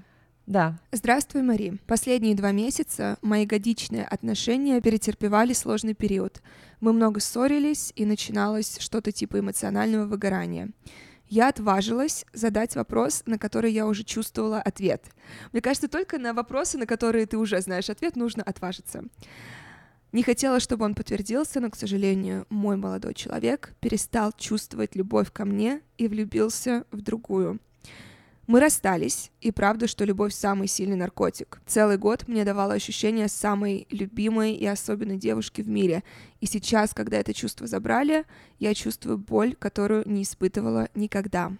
Да. 0.47 0.79
Здравствуй, 0.91 1.43
Мари. 1.43 1.77
Последние 1.85 2.33
два 2.33 2.51
месяца 2.51 3.19
мои 3.21 3.45
годичные 3.45 4.03
отношения 4.03 4.81
перетерпевали 4.81 5.53
сложный 5.53 5.93
период. 5.93 6.41
Мы 6.79 6.91
много 6.91 7.19
ссорились, 7.19 7.93
и 7.95 8.03
начиналось 8.03 8.79
что-то 8.79 9.11
типа 9.11 9.41
эмоционального 9.41 10.07
выгорания. 10.07 10.71
Я 11.27 11.49
отважилась 11.49 12.25
задать 12.33 12.75
вопрос, 12.75 13.21
на 13.27 13.37
который 13.37 13.71
я 13.71 13.85
уже 13.85 14.03
чувствовала 14.03 14.59
ответ. 14.59 15.05
Мне 15.51 15.61
кажется, 15.61 15.87
только 15.87 16.17
на 16.17 16.33
вопросы, 16.33 16.79
на 16.79 16.87
которые 16.87 17.27
ты 17.27 17.37
уже 17.37 17.61
знаешь 17.61 17.91
ответ, 17.91 18.15
нужно 18.15 18.41
отважиться. 18.41 19.03
Не 20.13 20.23
хотела, 20.23 20.59
чтобы 20.59 20.85
он 20.85 20.95
подтвердился, 20.95 21.59
но, 21.59 21.69
к 21.69 21.75
сожалению, 21.75 22.47
мой 22.49 22.75
молодой 22.75 23.13
человек 23.13 23.75
перестал 23.81 24.31
чувствовать 24.35 24.95
любовь 24.95 25.31
ко 25.31 25.45
мне 25.45 25.81
и 25.99 26.07
влюбился 26.07 26.85
в 26.89 27.01
другую. 27.01 27.59
Мы 28.47 28.62
расстались, 28.62 29.29
и 29.41 29.51
правда, 29.51 29.88
что 29.88 30.05
любовь 30.05 30.33
самый 30.33 30.69
сильный 30.69 30.95
наркотик. 30.95 31.60
Целый 31.65 31.97
год 31.97 32.29
мне 32.29 32.45
давало 32.45 32.75
ощущение 32.75 33.27
самой 33.27 33.88
любимой 33.91 34.53
и 34.53 34.65
особенной 34.65 35.17
девушки 35.17 35.62
в 35.62 35.67
мире. 35.67 36.01
И 36.39 36.45
сейчас, 36.45 36.93
когда 36.93 37.17
это 37.17 37.33
чувство 37.33 37.67
забрали, 37.67 38.23
я 38.57 38.73
чувствую 38.73 39.17
боль, 39.17 39.53
которую 39.53 40.10
не 40.10 40.23
испытывала 40.23 40.88
никогда. 40.95 41.51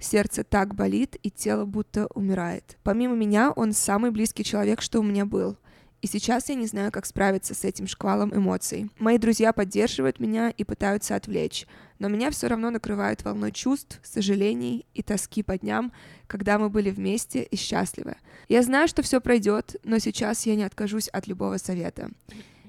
Сердце 0.00 0.42
так 0.42 0.74
болит, 0.74 1.16
и 1.22 1.30
тело 1.30 1.66
будто 1.66 2.08
умирает. 2.14 2.78
Помимо 2.82 3.14
меня, 3.14 3.52
он 3.52 3.72
самый 3.72 4.10
близкий 4.10 4.42
человек, 4.42 4.82
что 4.82 4.98
у 4.98 5.04
меня 5.04 5.26
был. 5.26 5.56
И 6.04 6.06
сейчас 6.06 6.50
я 6.50 6.54
не 6.54 6.66
знаю, 6.66 6.92
как 6.92 7.06
справиться 7.06 7.54
с 7.54 7.64
этим 7.64 7.86
шквалом 7.86 8.30
эмоций. 8.36 8.90
Мои 8.98 9.16
друзья 9.16 9.54
поддерживают 9.54 10.20
меня 10.20 10.50
и 10.50 10.62
пытаются 10.62 11.16
отвлечь, 11.16 11.66
но 11.98 12.08
меня 12.08 12.30
все 12.30 12.46
равно 12.46 12.68
накрывает 12.68 13.24
волной 13.24 13.52
чувств, 13.52 14.00
сожалений 14.04 14.84
и 14.92 15.02
тоски 15.02 15.42
по 15.42 15.56
дням, 15.56 15.94
когда 16.26 16.58
мы 16.58 16.68
были 16.68 16.90
вместе 16.90 17.42
и 17.44 17.56
счастливы. 17.56 18.16
Я 18.50 18.60
знаю, 18.60 18.86
что 18.86 19.00
все 19.00 19.18
пройдет, 19.18 19.76
но 19.82 19.98
сейчас 19.98 20.44
я 20.44 20.56
не 20.56 20.64
откажусь 20.64 21.08
от 21.08 21.26
любого 21.26 21.56
совета. 21.56 22.10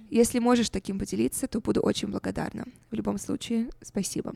Если 0.10 0.40
можешь 0.40 0.70
таким 0.70 0.98
поделиться, 0.98 1.50
то 1.50 1.60
буду 1.60 1.82
очень 1.82 2.08
благодарна. 2.08 2.64
В 2.90 2.96
любом 2.96 3.18
случае, 3.18 3.68
спасибо. 3.82 4.34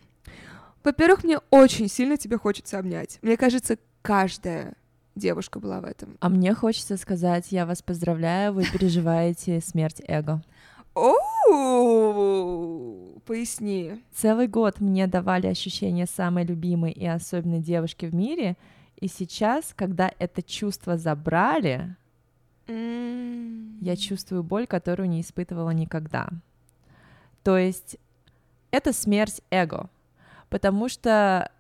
Во-первых, 0.83 1.23
мне 1.23 1.39
очень 1.51 1.87
сильно 1.87 2.17
тебя 2.17 2.37
хочется 2.37 2.77
обнять. 2.77 3.19
Мне 3.21 3.37
кажется, 3.37 3.77
каждая 4.01 4.73
девушка 5.19 5.59
была 5.59 5.79
в 5.81 5.85
этом. 5.85 6.17
А 6.19 6.29
мне 6.29 6.53
хочется 6.55 6.97
сказать, 6.97 7.51
я 7.51 7.65
вас 7.65 7.81
поздравляю, 7.83 8.53
вы 8.53 8.63
переживаете 8.63 9.61
смерть 9.61 10.01
эго. 10.07 10.41
Оу, 11.89 13.21
поясни. 13.25 14.01
Целый 14.13 14.47
год 14.47 14.79
мне 14.79 15.05
давали 15.07 15.47
ощущение 15.47 16.05
самой 16.07 16.45
любимой 16.45 16.91
и 16.91 17.05
особенной 17.05 17.59
девушки 17.59 18.05
в 18.05 18.15
мире, 18.15 18.57
и 18.99 19.07
сейчас, 19.07 19.73
когда 19.75 20.11
это 20.19 20.41
чувство 20.41 20.97
забрали, 20.97 21.95
Mm. 22.67 23.77
я 23.81 23.95
чувствую 23.95 24.43
боль, 24.43 24.67
которую 24.67 25.09
не 25.09 25.21
испытывала 25.21 25.71
никогда. 25.71 26.29
То 27.43 27.57
есть 27.57 27.97
это 28.69 28.93
смерть 28.93 29.41
эго, 29.49 29.89
потому 30.49 30.87
что 30.87 31.51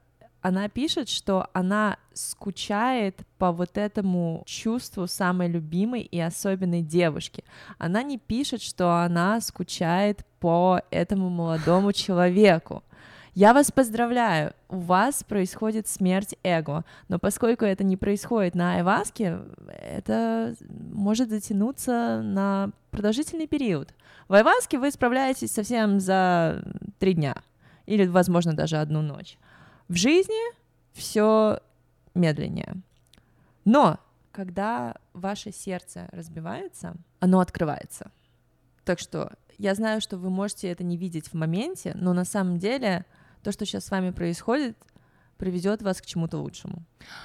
она 0.41 0.69
пишет, 0.69 1.09
что 1.09 1.47
она 1.53 1.97
скучает 2.13 3.19
по 3.37 3.51
вот 3.51 3.77
этому 3.77 4.43
чувству 4.45 5.07
самой 5.07 5.49
любимой 5.49 6.01
и 6.01 6.19
особенной 6.19 6.81
девушки. 6.81 7.43
Она 7.77 8.03
не 8.03 8.17
пишет, 8.17 8.61
что 8.61 9.03
она 9.03 9.41
скучает 9.41 10.25
по 10.39 10.81
этому 10.91 11.29
молодому 11.29 11.91
человеку. 11.93 12.83
Я 13.35 13.53
вас 13.53 13.71
поздравляю, 13.71 14.53
у 14.69 14.79
вас 14.79 15.23
происходит 15.23 15.87
смерть 15.87 16.35
эго, 16.43 16.83
но 17.07 17.19
поскольку 17.19 17.63
это 17.63 17.83
не 17.83 17.95
происходит 17.95 18.55
на 18.55 18.75
айваске, 18.75 19.39
это 19.67 20.55
может 20.69 21.29
затянуться 21.29 22.21
на 22.23 22.71
продолжительный 22.91 23.47
период. 23.47 23.93
В 24.27 24.33
айваске 24.33 24.77
вы 24.77 24.91
справляетесь 24.91 25.51
совсем 25.51 25.99
за 25.99 26.63
три 26.97 27.13
дня 27.13 27.35
или, 27.85 28.05
возможно, 28.07 28.53
даже 28.53 28.77
одну 28.77 29.01
ночь. 29.01 29.37
В 29.89 29.95
жизни 29.95 30.53
все 30.93 31.59
медленнее. 32.13 32.75
Но 33.65 33.99
когда 34.31 34.95
ваше 35.13 35.51
сердце 35.51 36.07
разбивается, 36.11 36.93
оно 37.19 37.39
открывается. 37.39 38.11
Так 38.85 38.99
что 38.99 39.33
я 39.57 39.73
знаю, 39.73 39.99
что 39.99 40.17
вы 40.17 40.29
можете 40.29 40.69
это 40.69 40.83
не 40.83 40.95
видеть 40.95 41.29
в 41.29 41.33
моменте, 41.33 41.93
но 41.95 42.13
на 42.13 42.23
самом 42.23 42.59
деле 42.59 43.03
то, 43.41 43.51
что 43.51 43.65
сейчас 43.65 43.85
с 43.85 43.89
вами 43.89 44.11
происходит, 44.11 44.77
приведет 45.37 45.81
вас 45.81 46.01
к 46.01 46.05
чему-то 46.05 46.37
лучшему. 46.37 46.83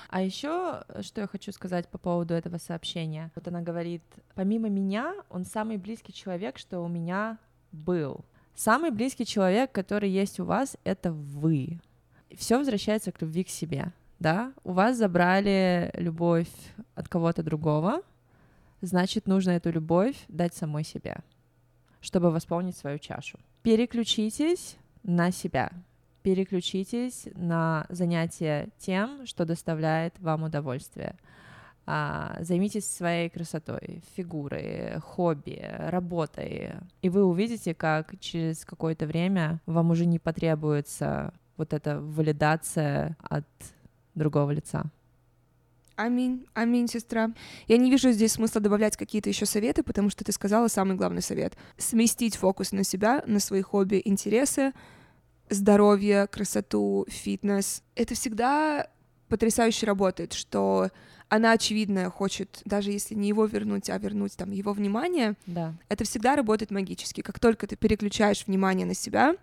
А 0.09 0.23
еще, 0.23 0.85
что 1.03 1.21
я 1.21 1.27
хочу 1.27 1.53
сказать 1.53 1.89
по 1.89 1.99
поводу 1.99 2.33
этого 2.33 2.57
сообщения. 2.57 3.31
Вот 3.35 3.47
она 3.47 3.61
говорит, 3.61 4.03
помимо 4.35 4.71
меня, 4.71 5.15
он 5.29 5.45
самый 5.45 5.77
близкий 5.77 6.15
человек, 6.15 6.57
что 6.57 6.81
у 6.81 6.89
меня 6.89 7.37
был. 7.73 8.25
Самый 8.55 8.91
близкий 8.91 9.27
человек, 9.27 9.71
который 9.71 10.09
есть 10.09 10.41
у 10.41 10.47
вас, 10.47 10.79
это 10.85 11.13
вы 11.13 11.81
все 12.39 12.59
возвращается 12.59 13.13
к 13.13 13.21
любви 13.21 13.45
к 13.45 13.49
себе, 13.49 13.93
да? 14.19 14.53
У 14.65 14.73
вас 14.73 14.97
забрали 14.97 15.91
любовь 15.95 16.49
от 16.95 17.09
кого-то 17.09 17.43
другого, 17.43 18.03
значит, 18.81 19.27
нужно 19.27 19.51
эту 19.51 19.71
любовь 19.71 20.17
дать 20.29 20.55
самой 20.55 20.85
себе, 20.85 21.19
чтобы 22.01 22.31
восполнить 22.31 22.77
свою 22.77 22.99
чашу. 22.99 23.39
Переключитесь 23.63 24.77
на 25.03 25.31
себя, 25.31 25.71
переключитесь 26.23 27.29
на 27.35 27.87
занятие 27.89 28.69
тем, 28.79 29.27
что 29.27 29.45
доставляет 29.45 30.19
вам 30.21 30.45
удовольствие. 30.45 31.17
А, 31.87 32.39
займитесь 32.41 32.91
своей 32.91 33.29
красотой, 33.29 34.03
фигурой, 34.17 34.99
хобби, 35.01 35.63
работой, 35.79 36.73
и 37.03 37.11
вы 37.11 37.25
увидите, 37.25 37.75
как 37.75 38.19
через 38.21 38.65
какое-то 38.65 39.07
время 39.07 39.61
вам 39.67 39.91
уже 39.91 40.07
не 40.07 40.19
потребуется 40.19 41.35
вот 41.57 41.73
эта 41.73 42.01
валидация 42.01 43.17
от 43.23 43.47
другого 44.15 44.51
лица. 44.51 44.85
Аминь, 45.97 46.45
аминь, 46.55 46.89
сестра. 46.89 47.31
Я 47.69 47.77
не 47.77 47.91
вижу 47.91 48.11
здесь 48.11 48.33
смысла 48.33 48.61
добавлять 48.61 48.97
какие-то 48.97 49.29
еще 49.29 49.47
советы, 49.47 49.85
потому 49.85 50.11
что 50.11 50.25
ты 50.25 50.33
сказала 50.33 50.67
самый 50.67 50.97
главный 50.97 51.23
совет. 51.23 51.57
Сместить 51.79 52.37
фокус 52.37 52.73
на 52.73 52.83
себя, 52.83 53.23
на 53.27 53.39
свои 53.39 53.63
хобби, 53.63 54.03
интересы, 54.05 54.73
здоровье, 55.51 56.27
красоту, 56.27 57.07
фитнес. 57.09 57.83
Это 57.95 58.15
всегда 58.15 58.89
потрясающе 59.29 59.87
работает, 59.87 60.33
что 60.33 60.91
она, 61.29 61.53
очевидно, 61.53 62.11
хочет, 62.11 62.61
даже 62.65 62.91
если 62.91 63.15
не 63.15 63.29
его 63.29 63.47
вернуть, 63.47 63.89
а 63.89 63.99
вернуть 63.99 64.37
там 64.37 64.51
его 64.51 64.73
внимание, 64.73 65.35
да. 65.47 65.75
это 65.89 66.05
всегда 66.05 66.37
работает 66.37 66.71
магически. 66.71 67.21
Как 67.21 67.39
только 67.39 67.67
ты 67.67 67.77
переключаешь 67.77 68.47
внимание 68.47 68.87
на 68.87 68.95
себя, 68.95 69.37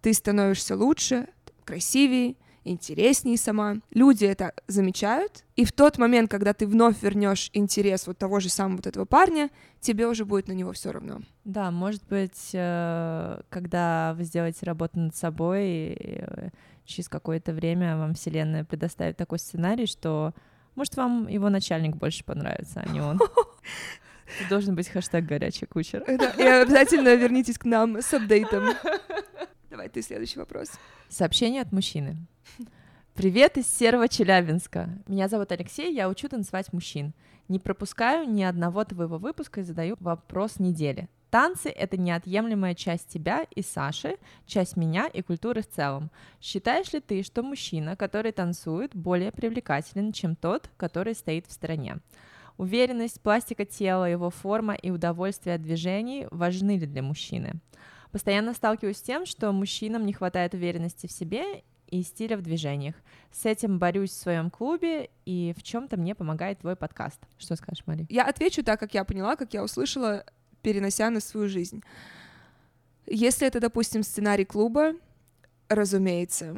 ты 0.00 0.12
становишься 0.12 0.76
лучше, 0.76 1.28
красивее, 1.64 2.36
интереснее 2.64 3.36
сама. 3.36 3.76
Люди 3.92 4.24
это 4.24 4.54
замечают, 4.66 5.44
и 5.56 5.64
в 5.64 5.72
тот 5.72 5.98
момент, 5.98 6.30
когда 6.30 6.52
ты 6.54 6.66
вновь 6.66 7.02
вернешь 7.02 7.50
интерес 7.52 8.06
вот 8.06 8.18
того 8.18 8.40
же 8.40 8.48
самого 8.48 8.76
вот 8.76 8.86
этого 8.86 9.04
парня, 9.04 9.50
тебе 9.80 10.06
уже 10.06 10.24
будет 10.24 10.48
на 10.48 10.52
него 10.52 10.72
все 10.72 10.90
равно. 10.90 11.20
Да, 11.44 11.70
может 11.70 12.02
быть, 12.08 12.50
э, 12.52 13.40
когда 13.50 14.14
вы 14.16 14.24
сделаете 14.24 14.66
работу 14.66 14.98
над 14.98 15.14
собой, 15.14 15.96
э, 15.98 16.50
через 16.84 17.08
какое-то 17.08 17.52
время 17.52 17.96
вам 17.96 18.14
Вселенная 18.14 18.64
предоставит 18.64 19.16
такой 19.16 19.38
сценарий, 19.38 19.86
что 19.86 20.32
может 20.74 20.96
вам 20.96 21.28
его 21.28 21.50
начальник 21.50 21.96
больше 21.96 22.24
понравится, 22.24 22.82
а 22.84 22.88
не 22.90 23.00
он. 23.00 23.20
Должен 24.48 24.74
быть 24.74 24.88
хэштег 24.88 25.24
горячий 25.24 25.66
кучер. 25.66 26.02
И 26.02 26.42
обязательно 26.42 27.14
вернитесь 27.14 27.58
к 27.58 27.64
нам 27.64 28.00
с 28.00 28.12
апдейтом. 28.12 28.64
Давай 29.74 29.88
ты 29.88 30.02
следующий 30.02 30.38
вопрос. 30.38 30.70
Сообщение 31.08 31.60
от 31.60 31.72
мужчины. 31.72 32.14
Привет 33.12 33.58
из 33.58 33.66
серого 33.66 34.06
Челябинска. 34.06 34.88
Меня 35.08 35.26
зовут 35.26 35.50
Алексей, 35.50 35.92
я 35.92 36.08
учу 36.08 36.28
танцевать 36.28 36.72
мужчин. 36.72 37.12
Не 37.48 37.58
пропускаю 37.58 38.30
ни 38.30 38.44
одного 38.44 38.84
твоего 38.84 39.18
выпуска 39.18 39.62
и 39.62 39.64
задаю 39.64 39.96
вопрос 39.98 40.60
недели. 40.60 41.08
Танцы— 41.28 41.70
это 41.70 41.96
неотъемлемая 41.96 42.76
часть 42.76 43.08
тебя 43.08 43.48
и 43.52 43.62
Саши, 43.62 44.18
часть 44.46 44.76
меня 44.76 45.08
и 45.08 45.22
культуры 45.22 45.62
в 45.62 45.68
целом. 45.68 46.12
Считаешь 46.40 46.92
ли 46.92 47.00
ты, 47.00 47.24
что 47.24 47.42
мужчина, 47.42 47.96
который 47.96 48.30
танцует, 48.30 48.94
более 48.94 49.32
привлекателен, 49.32 50.12
чем 50.12 50.36
тот, 50.36 50.70
который 50.76 51.16
стоит 51.16 51.48
в 51.48 51.52
стороне? 51.52 51.96
Уверенность, 52.58 53.20
пластика 53.20 53.64
тела, 53.64 54.04
его 54.08 54.30
форма 54.30 54.74
и 54.74 54.92
удовольствие 54.92 55.56
от 55.56 55.62
движений 55.62 56.28
важны 56.30 56.78
ли 56.78 56.86
для 56.86 57.02
мужчины? 57.02 57.54
Постоянно 58.14 58.54
сталкиваюсь 58.54 58.98
с 58.98 59.02
тем, 59.02 59.26
что 59.26 59.50
мужчинам 59.50 60.06
не 60.06 60.12
хватает 60.12 60.54
уверенности 60.54 61.08
в 61.08 61.10
себе 61.10 61.64
и 61.88 62.00
стиля 62.04 62.36
в 62.36 62.42
движениях. 62.42 62.94
С 63.32 63.44
этим 63.44 63.80
борюсь 63.80 64.10
в 64.10 64.14
своем 64.14 64.50
клубе, 64.50 65.10
и 65.26 65.52
в 65.58 65.64
чем-то 65.64 65.96
мне 65.96 66.14
помогает 66.14 66.60
твой 66.60 66.76
подкаст. 66.76 67.18
Что 67.38 67.56
скажешь, 67.56 67.84
Мари? 67.86 68.06
Я 68.08 68.22
отвечу 68.22 68.62
так, 68.62 68.78
как 68.78 68.94
я 68.94 69.02
поняла, 69.02 69.34
как 69.34 69.52
я 69.52 69.64
услышала, 69.64 70.24
перенося 70.62 71.10
на 71.10 71.18
свою 71.18 71.48
жизнь. 71.48 71.82
Если 73.06 73.48
это, 73.48 73.58
допустим, 73.58 74.04
сценарий 74.04 74.44
клуба, 74.44 74.92
разумеется, 75.68 76.54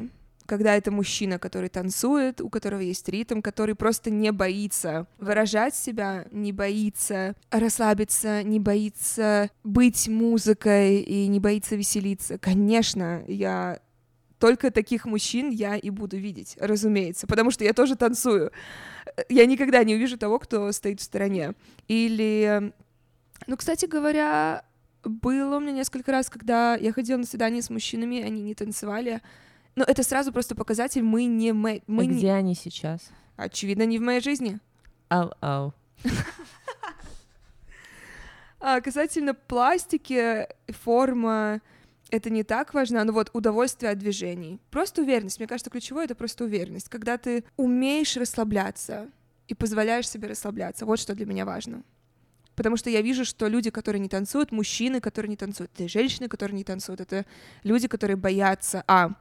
когда 0.47 0.75
это 0.75 0.89
мужчина, 0.91 1.37
который 1.37 1.69
танцует, 1.69 2.41
у 2.41 2.49
которого 2.49 2.79
есть 2.79 3.07
ритм, 3.09 3.41
который 3.41 3.75
просто 3.75 4.09
не 4.09 4.31
боится 4.31 5.05
выражать 5.19 5.75
себя, 5.75 6.25
не 6.31 6.51
боится 6.51 7.35
расслабиться, 7.51 8.41
не 8.43 8.59
боится 8.59 9.51
быть 9.63 10.07
музыкой 10.07 11.01
и 11.01 11.27
не 11.27 11.39
боится 11.39 11.75
веселиться. 11.75 12.37
Конечно, 12.39 13.23
я 13.27 13.79
только 14.39 14.71
таких 14.71 15.05
мужчин 15.05 15.49
я 15.49 15.75
и 15.75 15.89
буду 15.89 16.17
видеть, 16.17 16.57
разумеется, 16.59 17.27
потому 17.27 17.51
что 17.51 17.63
я 17.63 17.73
тоже 17.73 17.95
танцую. 17.95 18.51
Я 19.29 19.45
никогда 19.45 19.83
не 19.83 19.95
увижу 19.95 20.17
того, 20.17 20.39
кто 20.39 20.71
стоит 20.71 20.99
в 20.99 21.03
стороне. 21.03 21.53
Или, 21.87 22.71
ну, 23.47 23.57
кстати 23.57 23.85
говоря, 23.85 24.63
было 25.03 25.57
у 25.57 25.59
меня 25.59 25.71
несколько 25.71 26.11
раз, 26.11 26.29
когда 26.29 26.75
я 26.75 26.91
ходила 26.93 27.17
на 27.17 27.25
свидание 27.25 27.61
с 27.61 27.69
мужчинами, 27.69 28.21
они 28.21 28.41
не 28.41 28.53
танцевали, 28.53 29.21
но 29.77 29.83
это 29.83 30.01
сразу 30.01 30.33
просто 30.33 30.55
показатель, 30.55 31.03
мы 31.03 31.25
не... 31.25 31.53
Мы, 31.53 31.83
мы 31.85 32.05
И 32.05 32.07
не... 32.07 32.17
где 32.17 32.31
они 32.31 32.55
сейчас? 32.55 33.11
Очевидно, 33.35 33.83
не 33.85 33.99
в 33.99 34.01
моей 34.01 34.21
жизни. 34.21 34.59
Ау-ау. 35.07 35.73
А 38.59 38.81
касательно 38.81 39.35
пластики, 39.35 40.47
форма, 40.69 41.61
это 42.09 42.31
не 42.31 42.43
так 42.43 42.73
важно, 42.73 43.03
но 43.03 43.13
вот 43.13 43.29
удовольствие 43.33 43.91
от 43.91 43.99
движений. 43.99 44.59
Просто 44.71 45.03
уверенность. 45.03 45.37
Мне 45.37 45.47
кажется, 45.47 45.69
ключевое— 45.69 46.05
это 46.05 46.15
просто 46.15 46.45
уверенность. 46.45 46.89
Когда 46.89 47.19
ты 47.19 47.43
умеешь 47.55 48.17
расслабляться 48.17 49.11
и 49.47 49.53
позволяешь 49.53 50.09
себе 50.09 50.27
расслабляться. 50.27 50.87
Вот 50.87 50.99
что 50.99 51.13
для 51.13 51.27
меня 51.27 51.45
важно. 51.45 51.83
Потому 52.55 52.77
что 52.77 52.89
я 52.89 53.03
вижу, 53.03 53.25
что 53.25 53.47
люди, 53.47 53.69
которые 53.69 53.99
не 53.99 54.09
танцуют, 54.09 54.51
мужчины, 54.51 55.01
которые 55.01 55.29
не 55.29 55.37
танцуют, 55.37 55.69
это 55.75 55.87
женщины, 55.87 56.27
которые 56.27 56.55
не 56.55 56.63
танцуют, 56.63 56.99
это 56.99 57.27
люди, 57.61 57.87
которые 57.87 58.17
боятся, 58.17 58.83
а, 58.87 59.11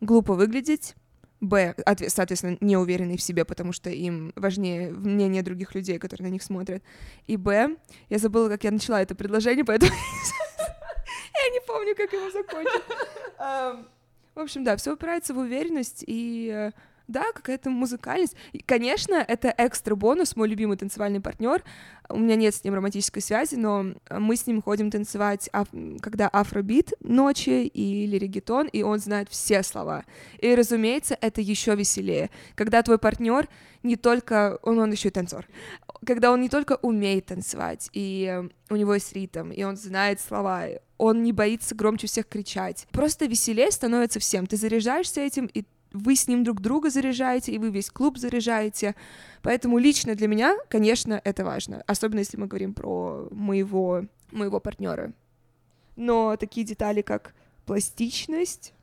глупо 0.00 0.34
выглядеть, 0.34 0.94
Б, 1.40 1.74
соответственно, 2.08 2.56
не 2.60 2.76
уверенные 2.76 3.18
в 3.18 3.22
себе, 3.22 3.44
потому 3.44 3.72
что 3.72 3.90
им 3.90 4.32
важнее 4.36 4.90
мнение 4.90 5.42
других 5.42 5.74
людей, 5.74 5.98
которые 5.98 6.28
на 6.28 6.32
них 6.32 6.42
смотрят. 6.42 6.82
И 7.26 7.36
Б, 7.36 7.76
я 8.08 8.18
забыла, 8.18 8.48
как 8.48 8.64
я 8.64 8.70
начала 8.70 9.02
это 9.02 9.14
предложение, 9.14 9.64
поэтому 9.64 9.92
я 11.44 11.50
не 11.52 11.60
помню, 11.66 11.94
как 11.94 12.12
его 12.12 12.30
закончить. 12.30 12.82
В 14.34 14.40
общем, 14.40 14.64
да, 14.64 14.76
все 14.76 14.92
упирается 14.92 15.32
в 15.32 15.38
уверенность 15.38 16.04
и 16.06 16.50
э, 16.52 16.72
да, 17.08 17.32
какая-то 17.32 17.70
музыкальность. 17.70 18.36
И, 18.52 18.58
конечно, 18.58 19.14
это 19.14 19.54
экстра 19.56 19.94
бонус, 19.94 20.36
мой 20.36 20.48
любимый 20.48 20.76
танцевальный 20.76 21.20
партнер. 21.20 21.62
У 22.08 22.18
меня 22.18 22.36
нет 22.36 22.54
с 22.54 22.64
ним 22.64 22.74
романтической 22.74 23.22
связи, 23.22 23.54
но 23.56 23.94
мы 24.10 24.36
с 24.36 24.46
ним 24.46 24.62
ходим 24.62 24.90
танцевать, 24.90 25.48
аф... 25.52 25.68
когда 26.00 26.28
афробит 26.28 26.92
ночи 27.00 27.66
или 27.66 28.16
регетон, 28.16 28.66
и 28.68 28.82
он 28.82 28.98
знает 28.98 29.28
все 29.28 29.62
слова. 29.62 30.04
И, 30.38 30.54
разумеется, 30.54 31.16
это 31.20 31.40
еще 31.40 31.74
веселее, 31.74 32.30
когда 32.54 32.82
твой 32.82 32.98
партнер 32.98 33.48
не 33.82 33.96
только, 33.96 34.58
он, 34.62 34.78
он 34.78 34.90
еще 34.90 35.08
и 35.08 35.12
танцор, 35.12 35.46
когда 36.04 36.32
он 36.32 36.40
не 36.40 36.48
только 36.48 36.78
умеет 36.82 37.26
танцевать, 37.26 37.88
и 37.92 38.42
у 38.68 38.76
него 38.76 38.94
есть 38.94 39.12
ритм, 39.12 39.50
и 39.52 39.62
он 39.62 39.76
знает 39.76 40.20
слова, 40.20 40.66
он 40.98 41.22
не 41.22 41.32
боится 41.32 41.74
громче 41.74 42.06
всех 42.06 42.26
кричать. 42.26 42.86
Просто 42.90 43.26
веселее 43.26 43.70
становится 43.70 44.18
всем. 44.18 44.46
Ты 44.46 44.56
заряжаешься 44.56 45.20
этим, 45.20 45.46
и 45.46 45.64
вы 45.96 46.14
с 46.16 46.28
ним 46.28 46.44
друг 46.44 46.60
друга 46.60 46.90
заряжаете, 46.90 47.52
и 47.52 47.58
вы 47.58 47.70
весь 47.70 47.90
клуб 47.90 48.18
заряжаете. 48.18 48.94
Поэтому 49.42 49.78
лично 49.78 50.14
для 50.14 50.28
меня, 50.28 50.56
конечно, 50.68 51.20
это 51.24 51.44
важно. 51.44 51.82
Особенно 51.86 52.20
если 52.20 52.36
мы 52.36 52.46
говорим 52.46 52.74
про 52.74 53.28
моего, 53.30 54.04
моего 54.30 54.60
партнера. 54.60 55.12
Но 55.96 56.36
такие 56.36 56.66
детали, 56.66 57.02
как 57.02 57.34
пластичность, 57.64 58.74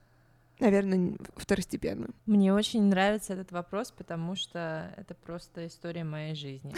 наверное, 0.64 1.18
второстепенно. 1.36 2.08
Мне 2.26 2.54
очень 2.54 2.84
нравится 2.84 3.34
этот 3.34 3.52
вопрос, 3.52 3.92
потому 3.92 4.36
что 4.36 4.94
это 4.98 5.14
просто 5.14 5.68
история 5.68 6.04
моей 6.04 6.36
жизни. 6.36 6.74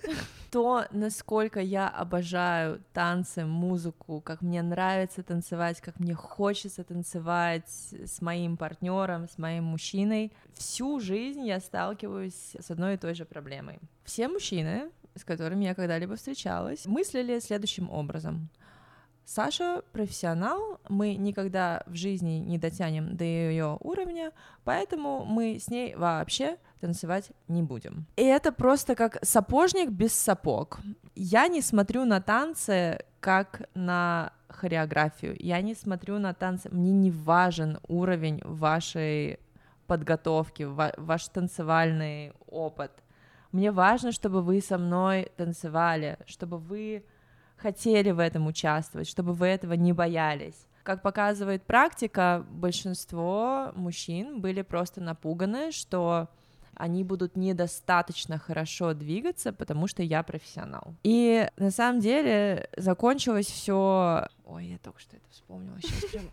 То, 0.50 0.84
насколько 0.90 1.60
я 1.60 1.88
обожаю 1.88 2.82
танцы, 2.92 3.44
музыку, 3.44 4.20
как 4.20 4.42
мне 4.42 4.62
нравится 4.62 5.22
танцевать, 5.22 5.80
как 5.80 5.98
мне 6.00 6.14
хочется 6.14 6.84
танцевать 6.84 7.68
с 7.68 8.20
моим 8.20 8.56
партнером, 8.56 9.28
с 9.28 9.38
моим 9.38 9.64
мужчиной, 9.64 10.32
всю 10.54 11.00
жизнь 11.00 11.46
я 11.46 11.60
сталкиваюсь 11.60 12.56
с 12.58 12.70
одной 12.70 12.94
и 12.94 12.98
той 12.98 13.14
же 13.14 13.24
проблемой. 13.24 13.78
Все 14.04 14.28
мужчины, 14.28 14.90
с 15.14 15.24
которыми 15.24 15.64
я 15.64 15.74
когда-либо 15.74 16.16
встречалась, 16.16 16.86
мыслили 16.86 17.38
следующим 17.38 17.90
образом. 17.90 18.50
Саша 19.32 19.82
профессионал, 19.92 20.80
мы 20.88 21.14
никогда 21.14 21.84
в 21.86 21.94
жизни 21.94 22.40
не 22.40 22.58
дотянем 22.58 23.16
до 23.16 23.22
ее 23.22 23.78
уровня, 23.78 24.32
поэтому 24.64 25.24
мы 25.24 25.60
с 25.60 25.68
ней 25.68 25.94
вообще 25.94 26.56
танцевать 26.80 27.30
не 27.46 27.62
будем. 27.62 28.06
И 28.16 28.24
это 28.24 28.50
просто 28.50 28.96
как 28.96 29.18
сапожник 29.22 29.90
без 29.90 30.14
сапог. 30.14 30.80
Я 31.14 31.46
не 31.46 31.62
смотрю 31.62 32.04
на 32.06 32.20
танцы 32.20 33.04
как 33.20 33.68
на 33.74 34.32
хореографию, 34.48 35.36
я 35.38 35.60
не 35.60 35.76
смотрю 35.76 36.18
на 36.18 36.34
танцы, 36.34 36.68
мне 36.72 36.90
не 36.90 37.12
важен 37.12 37.78
уровень 37.86 38.40
вашей 38.42 39.38
подготовки, 39.86 40.64
ваш 40.64 41.28
танцевальный 41.28 42.32
опыт. 42.48 42.90
Мне 43.52 43.70
важно, 43.70 44.10
чтобы 44.10 44.42
вы 44.42 44.60
со 44.60 44.76
мной 44.76 45.30
танцевали, 45.36 46.18
чтобы 46.26 46.58
вы 46.58 47.04
хотели 47.60 48.10
в 48.10 48.18
этом 48.18 48.46
участвовать, 48.46 49.08
чтобы 49.08 49.32
вы 49.32 49.46
этого 49.46 49.74
не 49.74 49.92
боялись. 49.92 50.66
Как 50.82 51.02
показывает 51.02 51.62
практика, 51.62 52.44
большинство 52.50 53.72
мужчин 53.74 54.40
были 54.40 54.62
просто 54.62 55.00
напуганы, 55.00 55.72
что 55.72 56.28
они 56.74 57.04
будут 57.04 57.36
недостаточно 57.36 58.38
хорошо 58.38 58.94
двигаться, 58.94 59.52
потому 59.52 59.86
что 59.86 60.02
я 60.02 60.22
профессионал. 60.22 60.94
И 61.02 61.46
на 61.58 61.70
самом 61.70 62.00
деле 62.00 62.70
закончилось 62.76 63.46
все. 63.46 64.26
Ой, 64.46 64.66
я 64.66 64.78
только 64.78 64.98
что 65.00 65.16
это 65.16 65.26
вспомнила. 65.30 65.78
Сейчас 65.82 66.10
прям. 66.10 66.24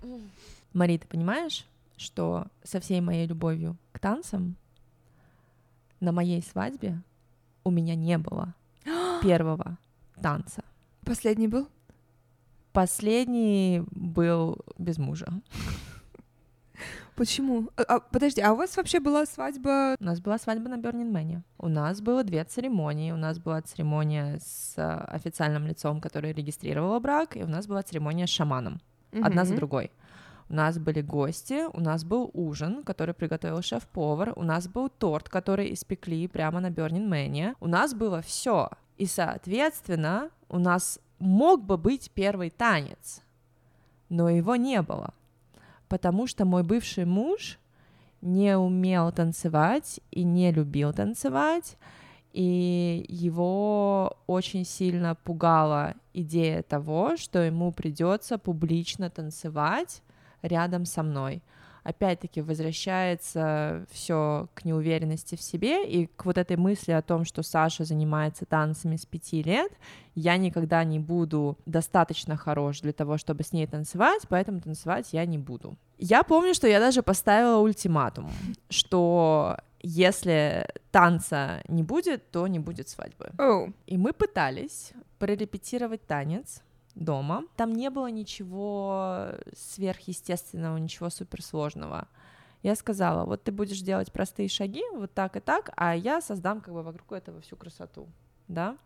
Мари, 0.73 0.97
ты 0.97 1.07
понимаешь, 1.07 1.65
что 1.97 2.45
со 2.63 2.79
всей 2.79 3.01
моей 3.01 3.27
любовью 3.27 3.75
к 3.91 3.99
танцам 3.99 4.55
на 5.99 6.13
моей 6.13 6.41
свадьбе 6.41 7.01
у 7.65 7.71
меня 7.71 7.95
не 7.95 8.17
было 8.17 8.53
первого 9.21 9.77
танца. 10.21 10.63
Последний 11.07 11.47
был? 11.47 11.67
Последний 12.73 13.81
был 13.91 14.57
без 14.77 14.97
мужа. 14.97 15.27
Почему? 17.15 17.69
А, 17.75 17.81
а, 17.81 17.99
подожди, 17.99 18.41
а 18.41 18.53
у 18.53 18.55
вас 18.55 18.77
вообще 18.77 18.99
была 18.99 19.25
свадьба? 19.25 19.95
У 19.99 20.03
нас 20.03 20.19
была 20.19 20.37
свадьба 20.37 20.69
на 20.69 20.77
Бернин 20.77 21.11
Мэне. 21.11 21.41
У 21.57 21.67
нас 21.69 22.01
было 22.01 22.23
две 22.23 22.43
церемонии. 22.43 23.11
У 23.11 23.17
нас 23.17 23.39
была 23.39 23.61
церемония 23.61 24.37
с 24.39 24.75
а, 24.77 25.05
официальным 25.09 25.65
лицом, 25.65 25.99
который 25.99 26.33
регистрировал 26.33 26.99
брак, 26.99 27.35
и 27.37 27.43
у 27.43 27.47
нас 27.47 27.65
была 27.65 27.81
церемония 27.81 28.27
с 28.27 28.29
шаманом. 28.29 28.79
Mm-hmm. 29.11 29.23
Одна 29.23 29.45
за 29.45 29.55
другой. 29.55 29.91
У 30.49 30.53
нас 30.53 30.77
были 30.77 31.01
гости, 31.01 31.65
у 31.73 31.79
нас 31.79 32.03
был 32.03 32.29
ужин, 32.33 32.83
который 32.83 33.13
приготовил 33.13 33.61
шеф-повар, 33.61 34.33
у 34.35 34.43
нас 34.43 34.67
был 34.67 34.87
торт, 34.89 35.27
который 35.27 35.73
испекли 35.73 36.27
прямо 36.27 36.59
на 36.59 36.69
Бернин 36.69 37.09
Мэне. 37.09 37.55
У 37.59 37.67
нас 37.67 37.93
было 37.93 38.21
все. 38.21 38.69
И, 38.97 39.07
соответственно, 39.07 40.29
у 40.49 40.59
нас 40.59 40.99
мог 41.19 41.63
бы 41.63 41.77
быть 41.77 42.11
первый 42.11 42.49
танец, 42.49 43.21
но 44.09 44.29
его 44.29 44.55
не 44.55 44.81
было, 44.81 45.13
потому 45.87 46.27
что 46.27 46.45
мой 46.45 46.63
бывший 46.63 47.05
муж 47.05 47.59
не 48.21 48.57
умел 48.57 49.11
танцевать 49.11 49.99
и 50.11 50.23
не 50.23 50.51
любил 50.51 50.93
танцевать, 50.93 51.77
и 52.33 53.05
его 53.07 54.17
очень 54.27 54.65
сильно 54.65 55.15
пугала 55.15 55.95
идея 56.13 56.61
того, 56.61 57.17
что 57.17 57.39
ему 57.39 57.71
придется 57.71 58.37
публично 58.37 59.09
танцевать 59.09 60.01
рядом 60.41 60.85
со 60.85 61.03
мной. 61.03 61.41
Опять-таки 61.87 62.41
возвращается 62.41 63.85
все 63.89 64.49
к 64.53 64.65
неуверенности 64.65 65.35
в 65.35 65.41
себе 65.41 65.87
и 65.87 66.07
к 66.07 66.25
вот 66.25 66.37
этой 66.37 66.57
мысли 66.57 66.91
о 66.91 67.01
том, 67.01 67.23
что 67.23 67.43
Саша 67.43 67.85
занимается 67.85 68.45
танцами 68.45 68.97
с 68.97 69.05
пяти 69.05 69.41
лет, 69.41 69.71
я 70.13 70.35
никогда 70.35 70.83
не 70.83 70.99
буду 70.99 71.57
достаточно 71.65 72.35
хорош 72.35 72.81
для 72.81 72.91
того, 72.91 73.17
чтобы 73.17 73.43
с 73.43 73.53
ней 73.53 73.67
танцевать, 73.67 74.23
поэтому 74.27 74.59
танцевать 74.59 75.13
я 75.13 75.25
не 75.25 75.37
буду. 75.37 75.77
Я 75.97 76.23
помню, 76.23 76.53
что 76.53 76.67
я 76.67 76.81
даже 76.81 77.03
поставила 77.03 77.59
ультиматум, 77.59 78.29
что 78.69 79.57
если 79.81 80.67
танца 80.91 81.61
не 81.69 81.83
будет, 81.83 82.31
то 82.31 82.47
не 82.47 82.59
будет 82.59 82.89
свадьбы. 82.89 83.31
Oh. 83.37 83.73
И 83.85 83.97
мы 83.97 84.11
пытались 84.11 84.91
прорепетировать 85.19 86.05
танец 86.05 86.61
дома. 86.97 87.43
Там 87.55 87.73
не 87.73 87.89
было 87.89 88.07
ничего 88.07 89.29
сверхъестественного, 89.55 90.77
ничего 90.77 91.09
суперсложного. 91.09 92.07
Я 92.63 92.75
сказала, 92.75 93.25
вот 93.25 93.43
ты 93.43 93.51
будешь 93.51 93.79
делать 93.81 94.11
простые 94.11 94.49
шаги, 94.49 94.83
вот 94.93 95.13
так 95.13 95.35
и 95.37 95.39
так, 95.39 95.69
а 95.75 95.95
я 95.95 96.21
создам 96.21 96.59
как 96.59 96.73
бы 96.73 96.83
вокруг 96.83 97.11
этого 97.11 97.39
всю 97.41 97.55
красоту, 97.55 98.07
да? 98.47 98.77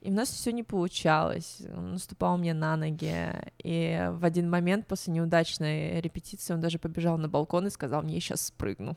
И 0.00 0.10
у 0.10 0.12
нас 0.12 0.28
все 0.28 0.52
не 0.52 0.62
получалось. 0.62 1.62
Он 1.74 1.92
наступал 1.92 2.36
мне 2.36 2.52
на 2.52 2.76
ноги. 2.76 3.32
И 3.62 4.06
в 4.12 4.22
один 4.26 4.50
момент 4.50 4.86
после 4.86 5.14
неудачной 5.14 5.98
репетиции 6.02 6.52
он 6.52 6.60
даже 6.60 6.78
побежал 6.78 7.16
на 7.16 7.26
балкон 7.26 7.68
и 7.68 7.70
сказал, 7.70 8.02
мне 8.02 8.20
сейчас 8.20 8.42
спрыгну. 8.42 8.96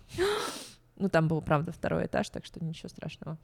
Ну, 0.97 1.09
там 1.09 1.27
был, 1.27 1.41
правда, 1.41 1.71
второй 1.71 2.05
этаж, 2.05 2.29
так 2.29 2.45
что 2.45 2.63
ничего 2.63 2.89
страшного 2.89 3.37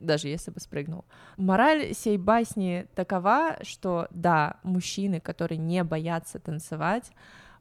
даже 0.00 0.28
если 0.28 0.50
бы 0.50 0.60
спрыгнул. 0.60 1.04
Мораль 1.36 1.94
сей 1.94 2.16
басни 2.16 2.86
такова, 2.94 3.58
что 3.62 4.08
да, 4.10 4.58
мужчины, 4.62 5.20
которые 5.20 5.58
не 5.58 5.84
боятся 5.84 6.38
танцевать, 6.38 7.12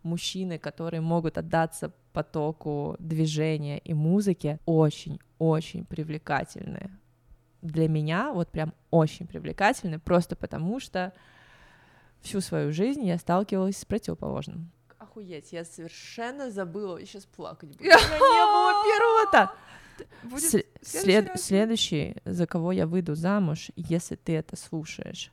мужчины, 0.03 0.57
которые 0.57 1.01
могут 1.01 1.38
отдаться 1.38 1.91
потоку 2.13 2.95
движения 2.99 3.77
и 3.79 3.93
музыки, 3.93 4.59
очень-очень 4.65 5.86
привлекательны. 5.86 6.91
Для 7.61 7.88
меня 7.88 8.31
вот 8.31 8.49
прям 8.49 8.73
очень 8.91 9.25
привлекательны, 9.25 9.99
просто 9.99 10.36
потому 10.36 10.79
что 10.79 11.13
всю 12.21 12.41
свою 12.41 12.71
жизнь 12.71 13.05
я 13.05 13.17
сталкивалась 13.17 13.77
с 13.77 13.86
противоположным. 13.86 14.71
Охуеть, 15.14 15.53
я 15.53 15.64
совершенно 15.64 16.49
забыла, 16.49 16.97
я 16.97 17.05
сейчас 17.05 17.26
плакать 17.26 17.70
буду. 17.70 17.84
У 17.84 17.84
меня 17.84 17.97
не 17.97 18.45
было 18.45 18.84
первого-то. 19.32 19.53
Будет 20.24 20.43
следующий, 20.49 20.76
след- 20.82 21.39
следующий, 21.39 22.16
за 22.26 22.47
кого 22.47 22.72
я 22.72 22.88
выйду 22.88 23.14
замуж, 23.14 23.70
если 23.76 24.16
ты 24.16 24.36
это 24.36 24.55
слушаешь, 24.55 25.32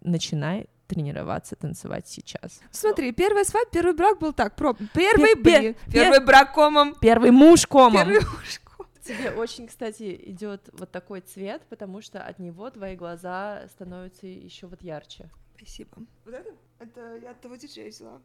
начинай 0.00 0.68
тренироваться, 0.86 1.54
танцевать 1.54 2.08
сейчас. 2.08 2.60
Смотри, 2.70 3.12
первая 3.12 3.44
свадьба, 3.44 3.70
первый 3.70 3.94
брак 3.94 4.18
был 4.18 4.32
так, 4.32 4.56
про... 4.56 4.72
первый 4.94 5.34
пер- 5.34 5.76
первый 5.92 6.24
брак 6.24 6.54
комом. 6.54 6.94
Первый 6.94 7.30
муж 7.30 7.66
комом. 7.66 8.06
Первый 8.06 8.20
муж 8.20 8.60
комом. 8.64 8.90
Тебе 9.04 9.30
очень, 9.32 9.66
кстати, 9.68 10.18
идет 10.30 10.68
вот 10.72 10.90
такой 10.90 11.20
цвет, 11.20 11.62
потому 11.68 12.00
что 12.00 12.22
от 12.22 12.38
него 12.38 12.70
твои 12.70 12.96
глаза 12.96 13.66
становятся 13.68 14.26
еще 14.26 14.66
вот 14.66 14.82
ярче. 14.82 15.28
Спасибо. 15.56 15.90
Вот 16.24 16.34
это? 16.34 16.50
Это 16.78 17.16
я 17.22 17.32
от 17.32 17.40
того 17.40 17.56
диджея 17.56 17.90
взяла. 17.90 18.20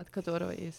От 0.00 0.08
которого 0.08 0.50
из? 0.50 0.74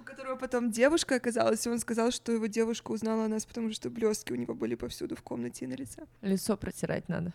У 0.00 0.02
которого 0.02 0.34
потом 0.34 0.72
девушка 0.72 1.14
оказалась, 1.14 1.64
и 1.66 1.70
он 1.70 1.78
сказал, 1.78 2.10
что 2.10 2.32
его 2.32 2.46
девушка 2.46 2.90
узнала 2.90 3.28
нас, 3.28 3.46
потому 3.46 3.70
что 3.72 3.90
блестки 3.90 4.32
у 4.32 4.36
него 4.36 4.54
были 4.54 4.74
повсюду 4.74 5.14
в 5.14 5.22
комнате 5.22 5.66
и 5.66 5.68
на 5.68 5.74
лице. 5.74 6.02
Лицо 6.20 6.56
протирать 6.56 7.08
надо. 7.08 7.32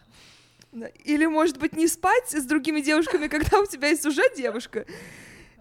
Или, 1.05 1.25
может 1.25 1.57
быть, 1.57 1.71
не 1.77 1.87
спать 1.87 2.31
с 2.31 2.43
другими 2.43 2.81
девушками, 2.81 3.27
когда 3.29 3.61
у 3.61 3.65
тебя 3.65 3.87
есть 3.87 4.05
уже 4.05 4.23
девушка. 4.35 4.85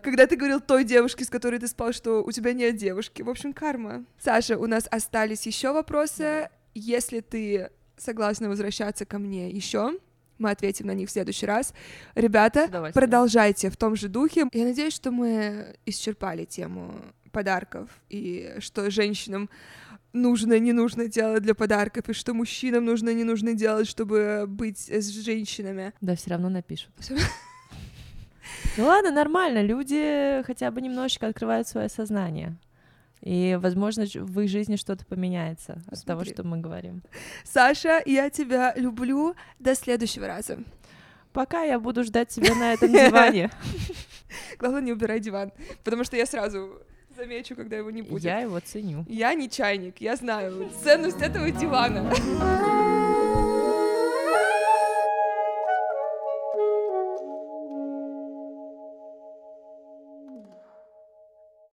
Когда 0.03 0.27
ты 0.27 0.35
говорил 0.35 0.61
той 0.61 0.83
девушке, 0.83 1.25
с 1.25 1.31
которой 1.31 1.61
ты 1.61 1.69
спал, 1.69 1.93
что 1.93 2.25
у 2.25 2.33
тебя 2.33 2.53
нет 2.53 2.77
девушки. 2.77 3.23
В 3.23 3.31
общем, 3.31 3.53
карма. 3.53 4.05
Саша, 4.19 4.59
у 4.59 4.67
нас 4.67 4.89
остались 4.91 5.47
еще 5.47 5.73
вопросы. 5.73 6.51
Если 6.75 7.21
ты 7.21 7.71
согласна 7.97 8.49
возвращаться 8.49 9.05
ко 9.05 9.19
мне 9.19 9.51
еще, 9.51 10.01
мы 10.41 10.51
ответим 10.51 10.87
на 10.87 10.95
них 10.95 11.09
в 11.09 11.13
следующий 11.13 11.47
раз. 11.47 11.73
Ребята, 12.15 12.91
продолжайте 12.93 13.71
в 13.71 13.77
том 13.77 13.95
же 13.95 14.09
духе. 14.09 14.49
Я 14.53 14.65
надеюсь, 14.65 14.95
что 14.95 15.11
мы 15.11 15.77
исчерпали 15.87 16.45
тему 16.45 16.95
подарков 17.31 17.91
и 18.09 18.57
что 18.59 18.91
женщинам 18.91 19.49
нужно, 20.13 20.59
не 20.59 20.73
нужно 20.73 21.07
делать 21.07 21.43
для 21.43 21.55
подарков, 21.55 22.09
и 22.09 22.13
что 22.13 22.35
мужчинам 22.35 22.85
нужно, 22.85 23.15
не 23.15 23.23
нужно 23.23 23.55
делать, 23.55 23.87
чтобы 23.87 24.47
быть 24.49 24.89
с 24.89 25.09
женщинами. 25.09 25.93
Да, 26.01 26.17
все 26.17 26.31
равно 26.31 26.49
напишут. 26.49 26.91
Ну 28.77 28.85
ладно, 28.85 29.11
нормально, 29.11 29.63
люди 29.63 30.43
хотя 30.45 30.71
бы 30.71 30.81
немножечко 30.81 31.29
открывают 31.29 31.69
свое 31.69 31.89
сознание. 31.89 32.57
И, 33.23 33.59
возможно, 33.61 34.05
в 34.05 34.41
их 34.41 34.49
жизни 34.49 34.77
что-то 34.77 35.05
поменяется 35.05 35.75
Смотри. 35.75 35.99
от 35.99 36.05
того, 36.05 36.25
что 36.25 36.43
мы 36.43 36.59
говорим. 36.59 37.03
Саша, 37.45 38.03
я 38.07 38.31
тебя 38.31 38.73
люблю. 38.77 39.35
До 39.59 39.75
следующего 39.75 40.27
раза. 40.27 40.59
Пока 41.33 41.63
я 41.63 41.79
буду 41.79 42.03
ждать 42.03 42.29
тебя 42.29 42.55
на 42.55 42.73
этом 42.73 42.91
диване. 42.91 43.51
Главное, 44.59 44.81
не 44.81 44.93
убирай 44.93 45.21
диван, 45.21 45.53
потому 45.85 46.05
что 46.05 46.17
я 46.17 46.27
сразу 46.27 46.83
замечу, 47.17 47.55
когда 47.55 47.77
его 47.77 47.91
не 47.91 48.03
будет. 48.03 48.25
Я 48.25 48.41
его 48.41 48.59
ценю. 48.61 49.05
Я 49.09 49.35
не 49.35 49.49
чайник, 49.49 50.01
я 50.01 50.17
знаю 50.17 50.71
ценность 50.83 51.21
этого 51.21 51.51
дивана. 51.51 52.13